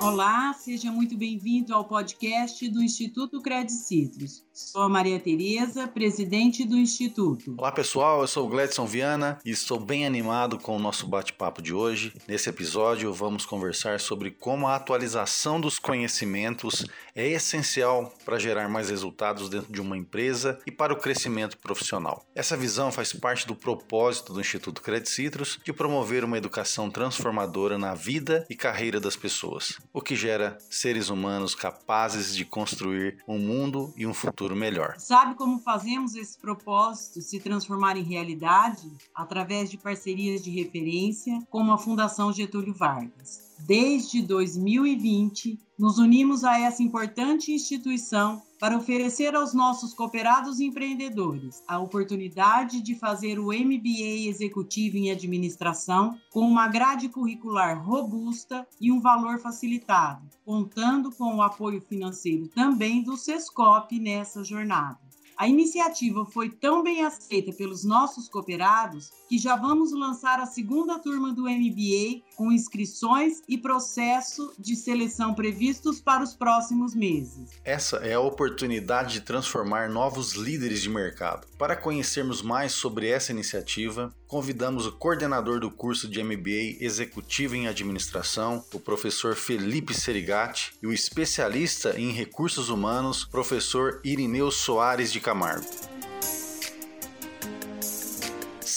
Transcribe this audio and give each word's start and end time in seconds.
Olá, 0.00 0.52
seja 0.52 0.90
muito 0.90 1.16
bem-vindo 1.16 1.72
ao 1.72 1.84
podcast 1.84 2.68
do 2.68 2.82
Instituto 2.82 3.40
Credit 3.40 3.72
Citrus. 3.72 4.44
Sou 4.54 4.82
a 4.82 4.88
Maria 4.88 5.18
Tereza, 5.18 5.88
presidente 5.88 6.64
do 6.64 6.76
Instituto. 6.76 7.56
Olá 7.58 7.72
pessoal, 7.72 8.20
eu 8.20 8.28
sou 8.28 8.46
o 8.46 8.48
Gledson 8.48 8.86
Viana 8.86 9.40
e 9.44 9.50
estou 9.50 9.80
bem 9.80 10.06
animado 10.06 10.60
com 10.60 10.76
o 10.76 10.78
nosso 10.78 11.08
bate-papo 11.08 11.60
de 11.60 11.74
hoje. 11.74 12.12
Nesse 12.28 12.48
episódio 12.48 13.12
vamos 13.12 13.44
conversar 13.44 13.98
sobre 13.98 14.30
como 14.30 14.68
a 14.68 14.76
atualização 14.76 15.60
dos 15.60 15.80
conhecimentos 15.80 16.86
é 17.16 17.26
essencial 17.26 18.14
para 18.24 18.38
gerar 18.38 18.68
mais 18.68 18.90
resultados 18.90 19.48
dentro 19.48 19.72
de 19.72 19.80
uma 19.80 19.98
empresa 19.98 20.60
e 20.64 20.70
para 20.70 20.92
o 20.92 21.00
crescimento 21.00 21.58
profissional. 21.58 22.24
Essa 22.32 22.56
visão 22.56 22.92
faz 22.92 23.12
parte 23.12 23.48
do 23.48 23.56
propósito 23.56 24.32
do 24.32 24.40
Instituto 24.40 24.82
Credit 24.82 25.10
Citrus 25.10 25.58
de 25.64 25.72
promover 25.72 26.22
uma 26.22 26.38
educação 26.38 26.88
transformadora 26.88 27.76
na 27.76 27.92
vida 27.92 28.46
e 28.48 28.54
carreira 28.54 29.00
das 29.00 29.16
pessoas 29.16 29.80
o 29.92 30.00
que 30.00 30.14
gera 30.14 30.58
seres 30.70 31.08
humanos 31.08 31.56
capazes 31.56 32.36
de 32.36 32.44
construir 32.44 33.18
um 33.26 33.38
mundo 33.38 33.92
e 33.96 34.06
um 34.06 34.14
futuro 34.14 34.43
melhor. 34.52 34.96
Sabe 34.98 35.34
como 35.36 35.60
fazemos 35.60 36.14
esse 36.16 36.36
propósito 36.36 37.20
se 37.20 37.38
transformar 37.38 37.96
em 37.96 38.02
realidade? 38.02 38.90
Através 39.14 39.70
de 39.70 39.78
parcerias 39.78 40.42
de 40.42 40.50
referência, 40.50 41.40
como 41.48 41.72
a 41.72 41.78
Fundação 41.78 42.32
Getúlio 42.32 42.74
Vargas. 42.74 43.53
Desde 43.60 44.20
2020, 44.20 45.58
nos 45.78 45.98
unimos 45.98 46.44
a 46.44 46.58
essa 46.58 46.82
importante 46.82 47.52
instituição 47.52 48.42
para 48.60 48.76
oferecer 48.76 49.34
aos 49.34 49.52
nossos 49.52 49.92
cooperados 49.92 50.60
empreendedores 50.60 51.62
a 51.66 51.78
oportunidade 51.78 52.80
de 52.80 52.94
fazer 52.94 53.38
o 53.38 53.46
MBA 53.46 54.28
Executivo 54.28 54.96
em 54.96 55.10
Administração 55.10 56.18
com 56.30 56.40
uma 56.40 56.68
grade 56.68 57.08
curricular 57.08 57.84
robusta 57.84 58.66
e 58.80 58.90
um 58.90 59.00
valor 59.00 59.38
facilitado, 59.38 60.28
contando 60.44 61.10
com 61.12 61.36
o 61.36 61.42
apoio 61.42 61.80
financeiro 61.80 62.48
também 62.48 63.02
do 63.02 63.16
SESCOP 63.16 63.98
nessa 63.98 64.42
jornada. 64.42 65.03
A 65.36 65.48
iniciativa 65.48 66.24
foi 66.24 66.48
tão 66.48 66.82
bem 66.82 67.02
aceita 67.02 67.52
pelos 67.52 67.84
nossos 67.84 68.28
cooperados 68.28 69.10
que 69.28 69.36
já 69.36 69.56
vamos 69.56 69.92
lançar 69.92 70.38
a 70.38 70.46
segunda 70.46 70.98
turma 70.98 71.32
do 71.32 71.42
MBA 71.42 72.22
com 72.36 72.52
inscrições 72.52 73.42
e 73.48 73.58
processo 73.58 74.52
de 74.58 74.76
seleção 74.76 75.34
previstos 75.34 76.00
para 76.00 76.22
os 76.22 76.34
próximos 76.34 76.94
meses. 76.94 77.50
Essa 77.64 77.96
é 77.96 78.14
a 78.14 78.20
oportunidade 78.20 79.14
de 79.14 79.20
transformar 79.22 79.88
novos 79.88 80.34
líderes 80.34 80.80
de 80.80 80.88
mercado. 80.88 81.46
Para 81.58 81.76
conhecermos 81.76 82.40
mais 82.40 82.72
sobre 82.72 83.08
essa 83.08 83.32
iniciativa, 83.32 84.14
convidamos 84.34 84.84
o 84.84 84.90
coordenador 84.90 85.60
do 85.60 85.70
curso 85.70 86.08
de 86.08 86.20
MBA 86.20 86.78
Executivo 86.80 87.54
em 87.54 87.68
Administração, 87.68 88.64
o 88.74 88.80
professor 88.80 89.36
Felipe 89.36 89.94
Serigati, 89.94 90.72
e 90.82 90.88
o 90.88 90.92
especialista 90.92 91.94
em 91.96 92.10
recursos 92.10 92.68
humanos, 92.68 93.24
professor 93.24 94.00
Irineu 94.02 94.50
Soares 94.50 95.12
de 95.12 95.20
Camargo. 95.20 95.93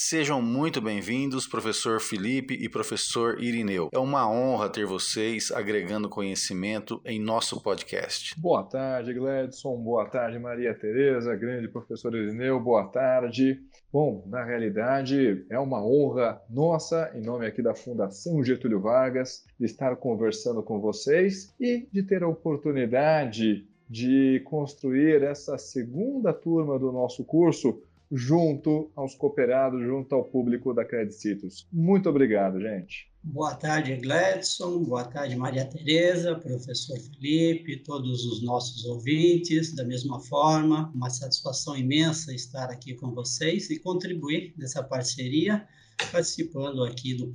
Sejam 0.09 0.41
muito 0.41 0.80
bem-vindos, 0.80 1.45
professor 1.45 2.00
Felipe 2.00 2.53
e 2.53 2.69
professor 2.69 3.44
Irineu. 3.44 3.89
É 3.91 4.00
uma 4.00 4.31
honra 4.31 4.69
ter 4.69 4.86
vocês 4.86 5.52
agregando 5.52 6.08
conhecimento 6.08 7.02
em 7.03 7.19
nosso 7.19 7.61
podcast. 7.61 8.33
Boa 8.39 8.63
tarde, 8.63 9.13
Gledson. 9.13 9.75
Boa 9.75 10.05
tarde, 10.05 10.39
Maria 10.39 10.73
Tereza, 10.73 11.35
grande 11.35 11.67
professor 11.67 12.16
Irineu. 12.16 12.58
Boa 12.58 12.88
tarde. 12.88 13.59
Bom, 13.91 14.23
na 14.28 14.45
realidade, 14.45 15.45
é 15.50 15.59
uma 15.59 15.85
honra 15.85 16.41
nossa, 16.50 17.11
em 17.13 17.22
nome 17.22 17.45
aqui 17.45 17.61
da 17.61 17.75
Fundação 17.75 18.41
Getúlio 18.41 18.80
Vargas, 18.80 19.45
de 19.59 19.66
estar 19.66 19.94
conversando 19.97 20.63
com 20.63 20.80
vocês 20.80 21.53
e 21.59 21.85
de 21.91 22.02
ter 22.02 22.23
a 22.23 22.30
oportunidade 22.30 23.67
de 23.89 24.41
construir 24.45 25.23
essa 25.23 25.58
segunda 25.58 26.33
turma 26.33 26.78
do 26.80 26.94
nosso 26.94 27.23
curso 27.23 27.81
junto 28.12 28.91
aos 28.95 29.16
cooperados, 29.16 29.81
junto 29.81 30.16
ao 30.16 30.23
público 30.23 30.73
da 30.73 30.85
Credit 30.85 31.13
Citrus. 31.13 31.68
Muito 31.72 32.09
obrigado, 32.09 32.59
gente. 32.59 33.12
Boa 33.23 33.53
tarde, 33.56 33.95
Gladson. 33.97 34.84
Boa 34.84 35.03
tarde, 35.03 35.35
Maria 35.35 35.66
Tereza, 35.66 36.35
professor 36.35 36.97
Felipe, 36.97 37.78
todos 37.78 38.25
os 38.25 38.41
nossos 38.41 38.85
ouvintes. 38.85 39.75
Da 39.75 39.84
mesma 39.84 40.19
forma, 40.22 40.90
uma 40.96 41.09
satisfação 41.09 41.75
imensa 41.75 42.34
estar 42.34 42.69
aqui 42.69 42.94
com 42.96 43.12
vocês 43.12 43.69
e 43.69 43.79
contribuir 43.79 44.53
nessa 44.57 44.81
parceria, 44.81 45.67
participando 46.12 46.84
aqui 46.84 47.16
do 47.16 47.34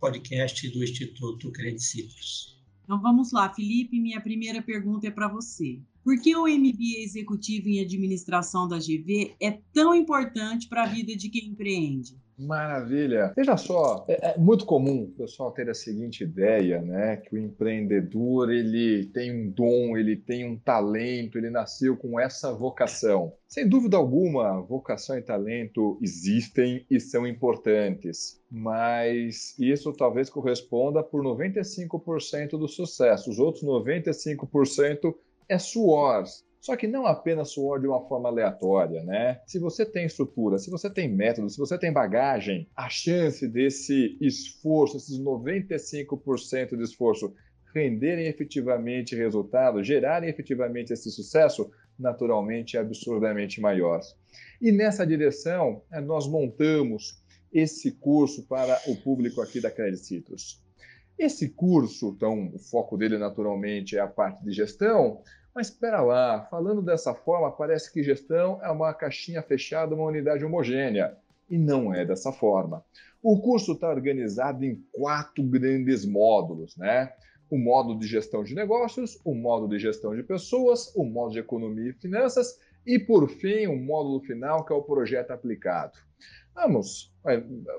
podcast 0.00 0.68
do 0.70 0.82
Instituto 0.82 1.52
Credit 1.52 1.82
Citrus. 1.82 2.58
Então 2.84 3.00
vamos 3.00 3.32
lá, 3.32 3.52
Felipe. 3.52 4.00
Minha 4.00 4.20
primeira 4.20 4.62
pergunta 4.62 5.06
é 5.06 5.10
para 5.10 5.28
você. 5.28 5.78
Por 6.04 6.20
que 6.20 6.36
o 6.36 6.42
MBA 6.42 7.02
Executivo 7.02 7.66
em 7.66 7.80
Administração 7.80 8.68
da 8.68 8.76
GV 8.76 9.36
é 9.40 9.58
tão 9.72 9.94
importante 9.94 10.68
para 10.68 10.82
a 10.82 10.86
vida 10.86 11.16
de 11.16 11.30
quem 11.30 11.48
empreende? 11.48 12.22
Maravilha. 12.36 13.32
Veja 13.34 13.56
só, 13.56 14.04
é, 14.08 14.32
é, 14.32 14.38
muito 14.38 14.66
comum 14.66 15.04
o 15.04 15.12
pessoal 15.12 15.52
ter 15.52 15.70
a 15.70 15.74
seguinte 15.74 16.24
ideia, 16.24 16.82
né? 16.82 17.16
Que 17.16 17.36
o 17.36 17.38
empreendedor 17.38 18.50
ele 18.50 19.06
tem 19.14 19.32
um 19.32 19.50
dom, 19.50 19.96
ele 19.96 20.16
tem 20.16 20.44
um 20.44 20.58
talento, 20.58 21.38
ele 21.38 21.48
nasceu 21.48 21.96
com 21.96 22.18
essa 22.18 22.52
vocação. 22.52 23.32
Sem 23.48 23.68
dúvida 23.68 23.96
alguma, 23.96 24.60
vocação 24.60 25.16
e 25.16 25.22
talento 25.22 25.96
existem 26.02 26.84
e 26.90 26.98
são 26.98 27.24
importantes, 27.26 28.42
mas 28.50 29.56
isso 29.58 29.92
talvez 29.92 30.28
corresponda 30.28 31.02
por 31.02 31.22
95% 31.22 32.58
do 32.58 32.66
sucesso. 32.66 33.30
Os 33.30 33.38
outros 33.38 33.62
95% 33.62 35.14
é 35.48 35.58
suor. 35.58 36.24
Só 36.60 36.76
que 36.76 36.86
não 36.86 37.06
apenas 37.06 37.50
suor 37.50 37.78
de 37.78 37.86
uma 37.86 38.08
forma 38.08 38.30
aleatória, 38.30 39.02
né? 39.04 39.42
Se 39.46 39.58
você 39.58 39.84
tem 39.84 40.06
estrutura, 40.06 40.56
se 40.56 40.70
você 40.70 40.88
tem 40.88 41.06
método, 41.14 41.50
se 41.50 41.58
você 41.58 41.76
tem 41.76 41.92
bagagem, 41.92 42.66
a 42.74 42.88
chance 42.88 43.46
desse 43.46 44.16
esforço, 44.18 44.96
esses 44.96 45.20
95% 45.20 46.74
de 46.74 46.82
esforço, 46.82 47.34
renderem 47.74 48.28
efetivamente 48.28 49.14
resultado, 49.14 49.84
gerarem 49.84 50.30
efetivamente 50.30 50.90
esse 50.90 51.10
sucesso, 51.10 51.70
naturalmente 51.98 52.78
é 52.78 52.80
absurdamente 52.80 53.60
maior. 53.60 54.00
E 54.58 54.72
nessa 54.72 55.06
direção, 55.06 55.82
é, 55.92 56.00
nós 56.00 56.26
montamos 56.26 57.22
esse 57.52 57.92
curso 57.92 58.46
para 58.48 58.80
o 58.86 58.96
público 58.96 59.42
aqui 59.42 59.60
da 59.60 59.70
Credit 59.70 60.04
Citrus. 60.04 60.63
Esse 61.18 61.48
curso, 61.48 62.14
então, 62.16 62.50
o 62.54 62.58
foco 62.58 62.96
dele 62.96 63.18
naturalmente 63.18 63.96
é 63.96 64.00
a 64.00 64.06
parte 64.06 64.44
de 64.44 64.52
gestão, 64.52 65.22
mas 65.54 65.68
espera 65.68 66.00
lá, 66.00 66.46
falando 66.50 66.82
dessa 66.82 67.14
forma, 67.14 67.52
parece 67.52 67.92
que 67.92 68.02
gestão 68.02 68.58
é 68.62 68.70
uma 68.70 68.92
caixinha 68.92 69.40
fechada, 69.40 69.94
uma 69.94 70.06
unidade 70.06 70.44
homogênea. 70.44 71.16
E 71.48 71.56
não 71.56 71.94
é 71.94 72.04
dessa 72.04 72.32
forma. 72.32 72.84
O 73.22 73.40
curso 73.40 73.72
está 73.72 73.88
organizado 73.88 74.64
em 74.64 74.82
quatro 74.90 75.42
grandes 75.44 76.04
módulos, 76.04 76.76
né? 76.76 77.12
O 77.48 77.58
módulo 77.58 77.98
de 77.98 78.06
gestão 78.06 78.42
de 78.42 78.54
negócios, 78.54 79.20
o 79.24 79.34
módulo 79.34 79.68
de 79.68 79.78
gestão 79.78 80.16
de 80.16 80.22
pessoas, 80.22 80.92
o 80.96 81.04
módulo 81.04 81.34
de 81.34 81.38
economia 81.38 81.90
e 81.90 81.92
finanças 81.92 82.58
e, 82.84 82.98
por 82.98 83.28
fim, 83.28 83.66
o 83.66 83.76
módulo 83.76 84.20
final, 84.20 84.64
que 84.64 84.72
é 84.72 84.76
o 84.76 84.82
projeto 84.82 85.30
aplicado. 85.30 85.98
Vamos, 86.54 87.13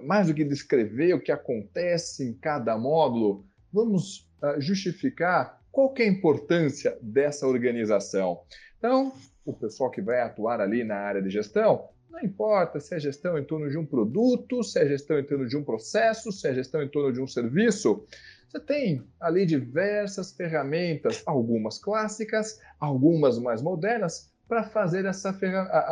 mais 0.01 0.27
do 0.27 0.33
que 0.33 0.43
descrever 0.43 1.13
o 1.13 1.21
que 1.21 1.31
acontece 1.31 2.27
em 2.27 2.33
cada 2.33 2.77
módulo, 2.77 3.45
vamos 3.71 4.29
uh, 4.41 4.59
justificar 4.59 5.61
qual 5.71 5.93
é 5.97 6.03
a 6.03 6.07
importância 6.07 6.97
dessa 7.01 7.45
organização. 7.45 8.41
Então, 8.77 9.13
o 9.45 9.53
pessoal 9.53 9.91
que 9.91 10.01
vai 10.01 10.21
atuar 10.21 10.61
ali 10.61 10.83
na 10.83 10.95
área 10.95 11.21
de 11.21 11.29
gestão, 11.29 11.89
não 12.09 12.21
importa 12.21 12.79
se 12.79 12.95
é 12.95 12.99
gestão 12.99 13.37
em 13.37 13.43
torno 13.43 13.69
de 13.69 13.77
um 13.77 13.85
produto, 13.85 14.63
se 14.63 14.79
é 14.79 14.87
gestão 14.87 15.19
em 15.19 15.23
torno 15.23 15.47
de 15.47 15.57
um 15.57 15.63
processo, 15.63 16.31
se 16.31 16.47
é 16.47 16.53
gestão 16.53 16.81
em 16.81 16.87
torno 16.87 17.11
de 17.11 17.21
um 17.21 17.27
serviço, 17.27 18.05
você 18.47 18.59
tem 18.59 19.03
ali 19.19 19.45
diversas 19.45 20.31
ferramentas, 20.31 21.21
algumas 21.25 21.77
clássicas, 21.77 22.61
algumas 22.79 23.37
mais 23.37 23.61
modernas, 23.61 24.31
para 24.47 24.63
fazer 24.63 25.03
essa, 25.05 25.37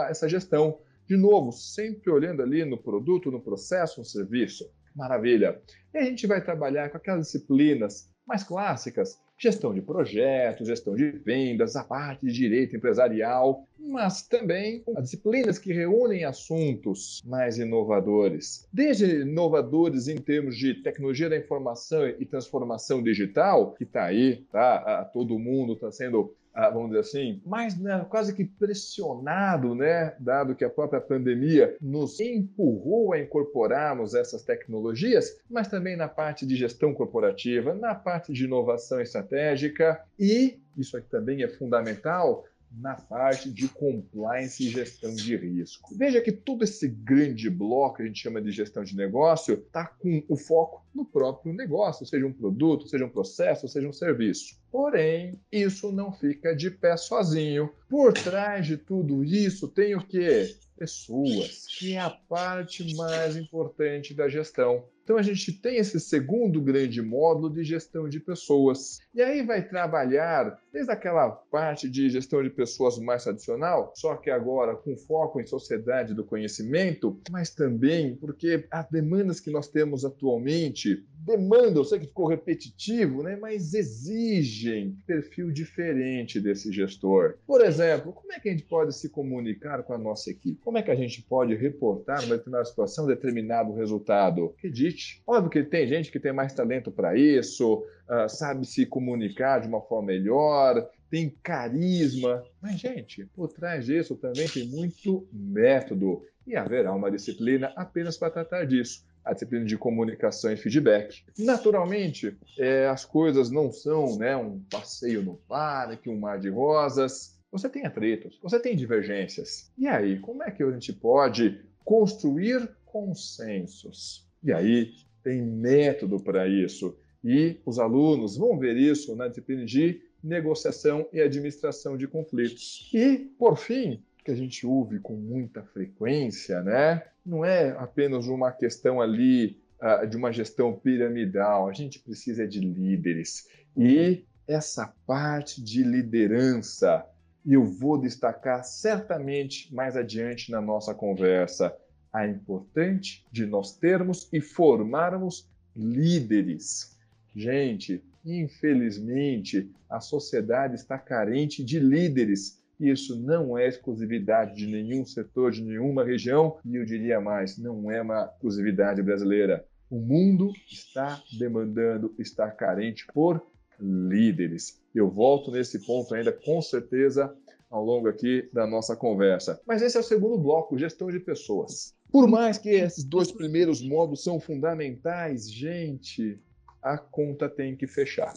essa 0.10 0.30
gestão. 0.30 0.80
De 1.08 1.18
novo, 1.18 1.52
sempre 1.52 2.10
olhando 2.10 2.42
ali 2.42 2.64
no 2.64 2.78
produto, 2.78 3.32
no 3.32 3.42
processo, 3.42 4.00
no 4.00 4.06
serviço. 4.06 4.70
Maravilha! 4.96 5.62
E 5.94 5.98
a 5.98 6.04
gente 6.04 6.26
vai 6.28 6.44
trabalhar 6.44 6.90
com 6.90 6.98
aquelas 6.98 7.26
disciplinas 7.26 8.10
mais 8.26 8.44
clássicas, 8.44 9.20
gestão 9.38 9.74
de 9.74 9.82
projetos, 9.82 10.68
gestão 10.68 10.96
de 10.96 11.12
vendas, 11.12 11.76
a 11.76 11.84
parte 11.84 12.26
de 12.26 12.32
direito 12.32 12.76
empresarial, 12.76 13.68
mas 13.78 14.22
também 14.22 14.84
as 14.96 15.04
disciplinas 15.04 15.60
que 15.60 15.74
reúnem 15.74 16.24
assuntos 16.24 17.22
mais 17.26 17.58
inovadores. 17.58 18.68
Desde 18.72 19.22
inovadores 19.22 20.08
em 20.08 20.16
termos 20.16 20.58
de 20.58 20.76
tecnologia 20.76 21.30
da 21.30 21.38
informação 21.38 22.08
e 22.08 22.26
transformação 22.26 23.04
digital, 23.04 23.74
que 23.74 23.84
está 23.84 24.06
aí, 24.06 24.46
tá? 24.52 25.04
todo 25.12 25.38
mundo 25.38 25.74
está 25.74 25.92
sendo 25.92 26.34
ah, 26.34 26.43
vamos 26.54 26.90
dizer 26.90 27.00
assim, 27.00 27.42
mais 27.46 27.78
né, 27.80 28.06
quase 28.10 28.34
que 28.34 28.46
pressionado, 28.46 29.74
né, 29.74 30.16
dado 30.20 30.56
que 30.56 30.64
a 30.64 30.70
própria 30.70 31.02
pandemia 31.02 31.76
nos 31.82 32.20
empurrou 32.20 33.14
a 33.14 33.20
incorporarmos 33.20 34.14
essas 34.14 34.44
tecnologias, 34.44 35.40
mas 35.50 35.68
também 35.68 35.96
na 35.96 36.08
parte 36.08 36.46
de 36.46 36.56
gestão 36.56 36.94
corporativa, 36.94 37.74
na 37.74 37.96
parte 37.96 38.32
de 38.32 38.46
inovação 38.46 39.02
estratégica 39.02 40.02
e, 40.20 40.60
isso 40.78 40.98
aqui 40.98 41.10
também 41.10 41.44
é 41.44 41.48
fundamental, 41.48 42.46
na 42.78 42.96
parte 42.96 43.52
de 43.52 43.68
compliance 43.68 44.64
e 44.64 44.70
gestão 44.70 45.14
de 45.14 45.36
risco. 45.36 45.96
Veja 45.96 46.22
que 46.22 46.32
todo 46.32 46.64
esse 46.64 46.88
grande 46.88 47.50
bloco 47.50 47.98
que 47.98 48.04
a 48.04 48.06
gente 48.06 48.22
chama 48.22 48.42
de 48.42 48.52
gestão 48.52 48.84
de 48.84 48.96
negócio 48.96 49.54
está 49.54 49.86
com 49.86 50.24
o 50.28 50.36
foco 50.36 50.84
no 50.94 51.06
próprio 51.06 51.54
negócio, 51.54 52.06
seja 52.06 52.26
um 52.26 52.34
produto, 52.34 52.88
seja 52.88 53.06
um 53.06 53.10
processo, 53.10 53.68
seja 53.68 53.88
um 53.88 53.94
serviço. 53.94 54.62
Porém, 54.72 55.40
isso 55.52 55.92
não 55.92 56.12
fica 56.12 56.56
de 56.56 56.72
pé 56.72 56.98
sozinho. 56.98 57.70
Por 57.90 58.14
trás 58.14 58.66
de 58.66 58.78
tudo 58.78 59.24
isso 59.24 59.68
tem 59.68 59.96
o 59.96 60.06
quê? 60.06 60.56
Pessoas, 60.84 61.66
que 61.80 61.94
é 61.94 62.00
a 62.00 62.10
parte 62.10 62.94
mais 62.98 63.38
importante 63.38 64.14
da 64.14 64.28
gestão. 64.28 64.84
Então 65.04 65.18
a 65.18 65.22
gente 65.22 65.52
tem 65.52 65.78
esse 65.78 65.98
segundo 65.98 66.62
grande 66.62 67.02
módulo 67.02 67.54
de 67.54 67.64
gestão 67.64 68.08
de 68.08 68.20
pessoas. 68.20 69.00
E 69.14 69.22
aí 69.22 69.42
vai 69.42 69.66
trabalhar 69.66 70.58
desde 70.72 70.92
aquela 70.92 71.30
parte 71.30 71.90
de 71.90 72.10
gestão 72.10 72.44
de 72.44 72.50
pessoas 72.50 72.98
mais 72.98 73.24
tradicional, 73.24 73.94
só 73.96 74.16
que 74.16 74.30
agora 74.30 74.76
com 74.76 74.98
foco 74.98 75.40
em 75.40 75.46
sociedade 75.46 76.14
do 76.14 76.26
conhecimento, 76.26 77.20
mas 77.30 77.50
também 77.50 78.16
porque 78.16 78.66
as 78.72 78.90
demandas 78.90 79.40
que 79.40 79.52
nós 79.52 79.68
temos 79.70 80.04
atualmente 80.04 81.06
demandam, 81.26 81.82
eu 81.82 81.86
sei 81.86 82.00
que 82.00 82.08
ficou 82.08 82.28
repetitivo, 82.28 83.24
né, 83.24 83.36
mas 83.36 83.74
exigem 83.74 84.98
perfil 85.08 85.52
diferente 85.52 86.40
desse 86.40 86.72
gestor. 86.72 87.36
Por 87.46 87.62
exemplo, 87.62 88.12
como 88.14 88.32
é 88.34 88.40
que 88.40 88.50
a 88.50 88.52
gente 88.52 88.64
pode 88.64 88.94
se 88.96 89.10
comunicar 89.10 89.84
com 89.84 89.94
a 89.94 89.98
nossa 89.98 90.30
equipe? 90.30 90.60
Como 90.62 90.78
é 90.78 90.82
que 90.82 90.92
a 90.92 90.96
gente 90.96 91.22
pode 91.22 91.56
reportar 91.56 92.22
numa 92.22 92.36
determinada 92.36 92.66
situação 92.66 93.08
determinado 93.08 93.74
resultado? 93.74 94.54
Acredite. 94.58 95.22
Óbvio 95.26 95.50
que 95.50 95.64
tem 95.64 95.88
gente 95.88 96.12
que 96.12 96.20
tem 96.20 96.34
mais 96.34 96.54
talento 96.54 96.92
para 96.92 97.18
isso, 97.18 97.86
uh, 98.10 98.28
sabe 98.28 98.66
se 98.68 98.86
comunicar 98.86 99.60
de 99.60 99.68
uma 99.68 99.82
forma 99.82 100.08
melhor, 100.08 100.90
tem 101.10 101.30
carisma. 101.42 102.44
Mas, 102.62 102.80
gente, 102.80 103.26
por 103.36 103.48
trás 103.48 103.86
disso 103.86 104.16
também 104.16 104.48
tem 104.48 104.68
muito 104.68 105.28
método. 105.32 106.24
E 106.46 106.58
haverá 106.58 106.94
uma 106.94 107.10
disciplina 107.10 107.72
apenas 107.76 108.18
para 108.18 108.30
tratar 108.30 108.66
disso 108.66 109.06
a 109.24 109.34
disciplina 109.34 109.66
de 109.66 109.78
comunicação 109.78 110.52
e 110.52 110.58
feedback. 110.58 111.24
Naturalmente, 111.38 112.38
é, 112.58 112.88
as 112.88 113.06
coisas 113.06 113.50
não 113.50 113.72
são 113.72 114.18
né, 114.18 114.36
um 114.36 114.60
passeio 114.70 115.24
no 115.24 115.36
parque, 115.36 116.10
um 116.10 116.20
mar 116.20 116.40
de 116.40 116.50
rosas. 116.50 117.40
Você 117.52 117.70
tem 117.70 117.86
atritos, 117.86 118.40
você 118.42 118.60
tem 118.60 118.76
divergências. 118.76 119.72
E 119.78 119.88
aí, 119.88 120.20
como 120.20 120.44
é 120.44 120.52
que 120.52 120.64
a 120.64 120.72
gente 120.72 120.92
pode 120.92 121.62
construir 121.86 122.70
consensos? 122.86 124.28
E 124.44 124.52
aí, 124.52 124.92
tem 125.24 125.42
método 125.42 126.20
para 126.20 126.48
isso. 126.48 126.98
E 127.24 127.58
os 127.66 127.80
alunos 127.80 128.36
vão 128.36 128.60
ver 128.60 128.76
isso 128.76 129.16
na 129.16 129.28
disciplina 129.28 129.64
de 129.64 130.02
negociação 130.22 131.08
e 131.14 131.22
administração 131.22 131.98
de 131.98 132.08
conflitos. 132.08 132.90
E, 132.94 133.18
por 133.38 133.58
fim, 133.58 134.04
que 134.24 134.32
a 134.32 134.36
gente 134.36 134.66
ouve 134.66 135.00
com 135.00 135.16
muita 135.16 135.64
frequência, 135.64 136.62
né? 136.62 137.04
Não 137.26 137.44
é 137.44 137.72
apenas 137.78 138.28
uma 138.28 138.52
questão 138.52 139.02
ali 139.02 139.62
uh, 139.82 140.08
de 140.08 140.18
uma 140.18 140.32
gestão 140.32 140.74
piramidal. 140.74 141.68
A 141.68 141.74
gente 141.74 142.00
precisa 142.00 142.48
de 142.48 142.60
líderes. 142.60 143.48
E 143.76 144.26
essa 144.48 144.94
parte 145.06 145.62
de 145.62 145.84
liderança, 145.84 147.06
eu 147.46 147.66
vou 147.66 148.00
destacar 148.00 148.64
certamente 148.64 149.74
mais 149.74 149.98
adiante 149.98 150.52
na 150.52 150.62
nossa 150.62 150.94
conversa, 150.94 151.76
a 152.12 152.28
importante 152.28 153.26
de 153.32 153.46
nós 153.46 153.76
termos 153.76 154.30
e 154.32 154.40
formarmos 154.40 155.50
líderes. 155.76 156.98
Gente, 157.36 158.04
infelizmente, 158.24 159.72
a 159.90 160.00
sociedade 160.00 160.76
está 160.76 160.98
carente 160.98 161.64
de 161.64 161.80
líderes 161.80 162.63
isso 162.80 163.20
não 163.20 163.58
é 163.58 163.68
exclusividade 163.68 164.56
de 164.56 164.68
nenhum 164.68 165.06
setor, 165.06 165.52
de 165.52 165.64
nenhuma 165.64 166.04
região, 166.04 166.58
e 166.66 166.76
eu 166.76 166.86
diria 166.86 167.20
mais, 167.22 167.58
não 167.58 167.92
é 167.92 168.02
uma 168.02 168.26
exclusividade 168.26 169.02
brasileira. 169.02 169.66
O 169.90 170.00
mundo 170.00 170.52
está 170.72 171.22
demandando, 171.38 172.14
está 172.18 172.50
carente 172.50 173.06
por 173.14 173.42
líderes. 173.80 174.82
Eu 174.94 175.10
volto 175.10 175.52
nesse 175.52 175.86
ponto 175.86 176.14
ainda 176.14 176.32
com 176.32 176.62
certeza 176.62 177.36
ao 177.70 177.84
longo 177.84 178.08
aqui 178.08 178.50
da 178.54 178.68
nossa 178.68 178.96
conversa. 178.96 179.60
Mas 179.66 179.82
esse 179.82 179.98
é 179.98 180.00
o 180.00 180.04
segundo 180.04 180.38
bloco, 180.38 180.78
gestão 180.78 181.10
de 181.10 181.20
pessoas. 181.20 181.96
Por 182.12 182.28
mais 182.28 182.60
que 182.60 182.70
esses 182.70 183.04
dois 183.04 183.32
primeiros 183.32 183.82
modos 183.82 184.24
são 184.24 184.40
fundamentais, 184.40 185.52
gente, 185.52 186.40
a 186.82 186.98
conta 186.98 187.50
tem 187.50 187.76
que 187.76 187.88
fechar. 187.88 188.34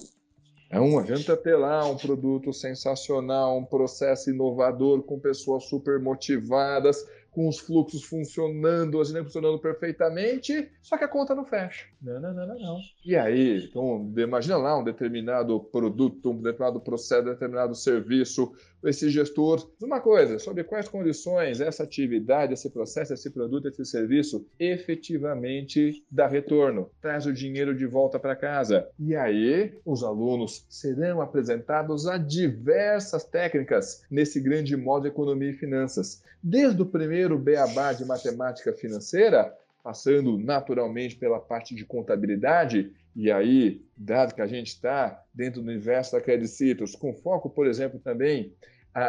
É 0.69 0.81
um 0.81 0.99
adianta 0.99 1.37
ter 1.37 1.57
lá 1.57 1.87
um 1.87 1.97
produto 1.97 2.53
sensacional, 2.53 3.57
um 3.57 3.65
processo 3.65 4.31
inovador 4.31 5.03
com 5.03 5.19
pessoas 5.19 5.65
super 5.65 6.01
motivadas, 6.01 7.07
com 7.31 7.47
os 7.49 7.59
fluxos 7.59 8.03
funcionando, 8.03 8.99
as 8.99 9.11
funcionando 9.11 9.59
perfeitamente, 9.59 10.71
só 10.83 10.97
que 10.97 11.05
a 11.05 11.09
conta 11.09 11.35
não 11.35 11.45
fecha. 11.45 11.85
Não, 12.01 12.19
não, 12.19 12.33
não, 12.33 12.47
não, 12.47 12.59
não. 12.59 12.79
E 13.05 13.15
aí, 13.15 13.67
então, 13.69 14.11
imagina 14.17 14.57
lá 14.57 14.79
um 14.79 14.83
determinado 14.83 15.61
produto, 15.61 16.31
um 16.31 16.41
determinado 16.41 16.81
processo, 16.81 17.29
um 17.29 17.33
determinado 17.33 17.75
serviço, 17.75 18.53
esse 18.89 19.11
gestor, 19.11 19.71
uma 19.81 20.01
coisa, 20.01 20.39
sobre 20.39 20.65
quais 20.65 20.89
condições 20.89 21.61
essa 21.61 21.83
atividade, 21.83 22.53
esse 22.53 22.71
processo, 22.71 23.15
esse 23.15 23.31
produto, 23.31 23.69
esse 23.69 23.85
serviço 23.85 24.47
efetivamente 24.59 26.05
dá 26.11 26.27
retorno, 26.27 26.91
traz 27.01 27.27
o 27.27 27.33
dinheiro 27.33 27.75
de 27.75 27.87
volta 27.87 28.19
para 28.19 28.37
casa. 28.37 28.89
E 28.99 29.15
aí, 29.15 29.75
os 29.85 30.03
alunos 30.03 30.67
serão 30.69 31.21
apresentados 31.21 32.07
a 32.07 32.17
diversas 32.17 33.25
técnicas 33.25 34.03
nesse 34.11 34.41
grande 34.41 34.77
modo 34.77 35.07
economia 35.07 35.51
e 35.51 35.55
finanças. 35.55 36.23
Desde 36.43 36.81
o 36.83 36.87
primeiro 36.87 37.39
beabá 37.39 37.93
de 37.93 38.05
matemática 38.05 38.73
financeira, 38.73 39.53
passando 39.83 40.37
naturalmente 40.37 41.15
pela 41.15 41.39
parte 41.39 41.75
de 41.75 41.85
contabilidade, 41.85 42.93
e 43.15 43.31
aí, 43.31 43.83
dado 43.97 44.35
que 44.35 44.43
a 44.43 44.47
gente 44.47 44.67
está 44.67 45.25
dentro 45.33 45.63
do 45.63 45.71
universo 45.71 46.13
da 46.13 46.21
Credit 46.21 46.49
Citrus, 46.51 46.95
com 46.95 47.15
foco, 47.15 47.49
por 47.49 47.67
exemplo, 47.67 47.99
também 47.99 48.53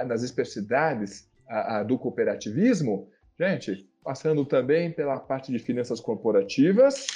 nas 0.05 0.21
especificidades 0.23 1.29
do 1.87 1.97
cooperativismo, 1.97 3.07
gente, 3.39 3.89
passando 4.03 4.45
também 4.45 4.91
pela 4.91 5.19
parte 5.19 5.51
de 5.51 5.59
finanças 5.59 5.99
corporativas 5.99 7.07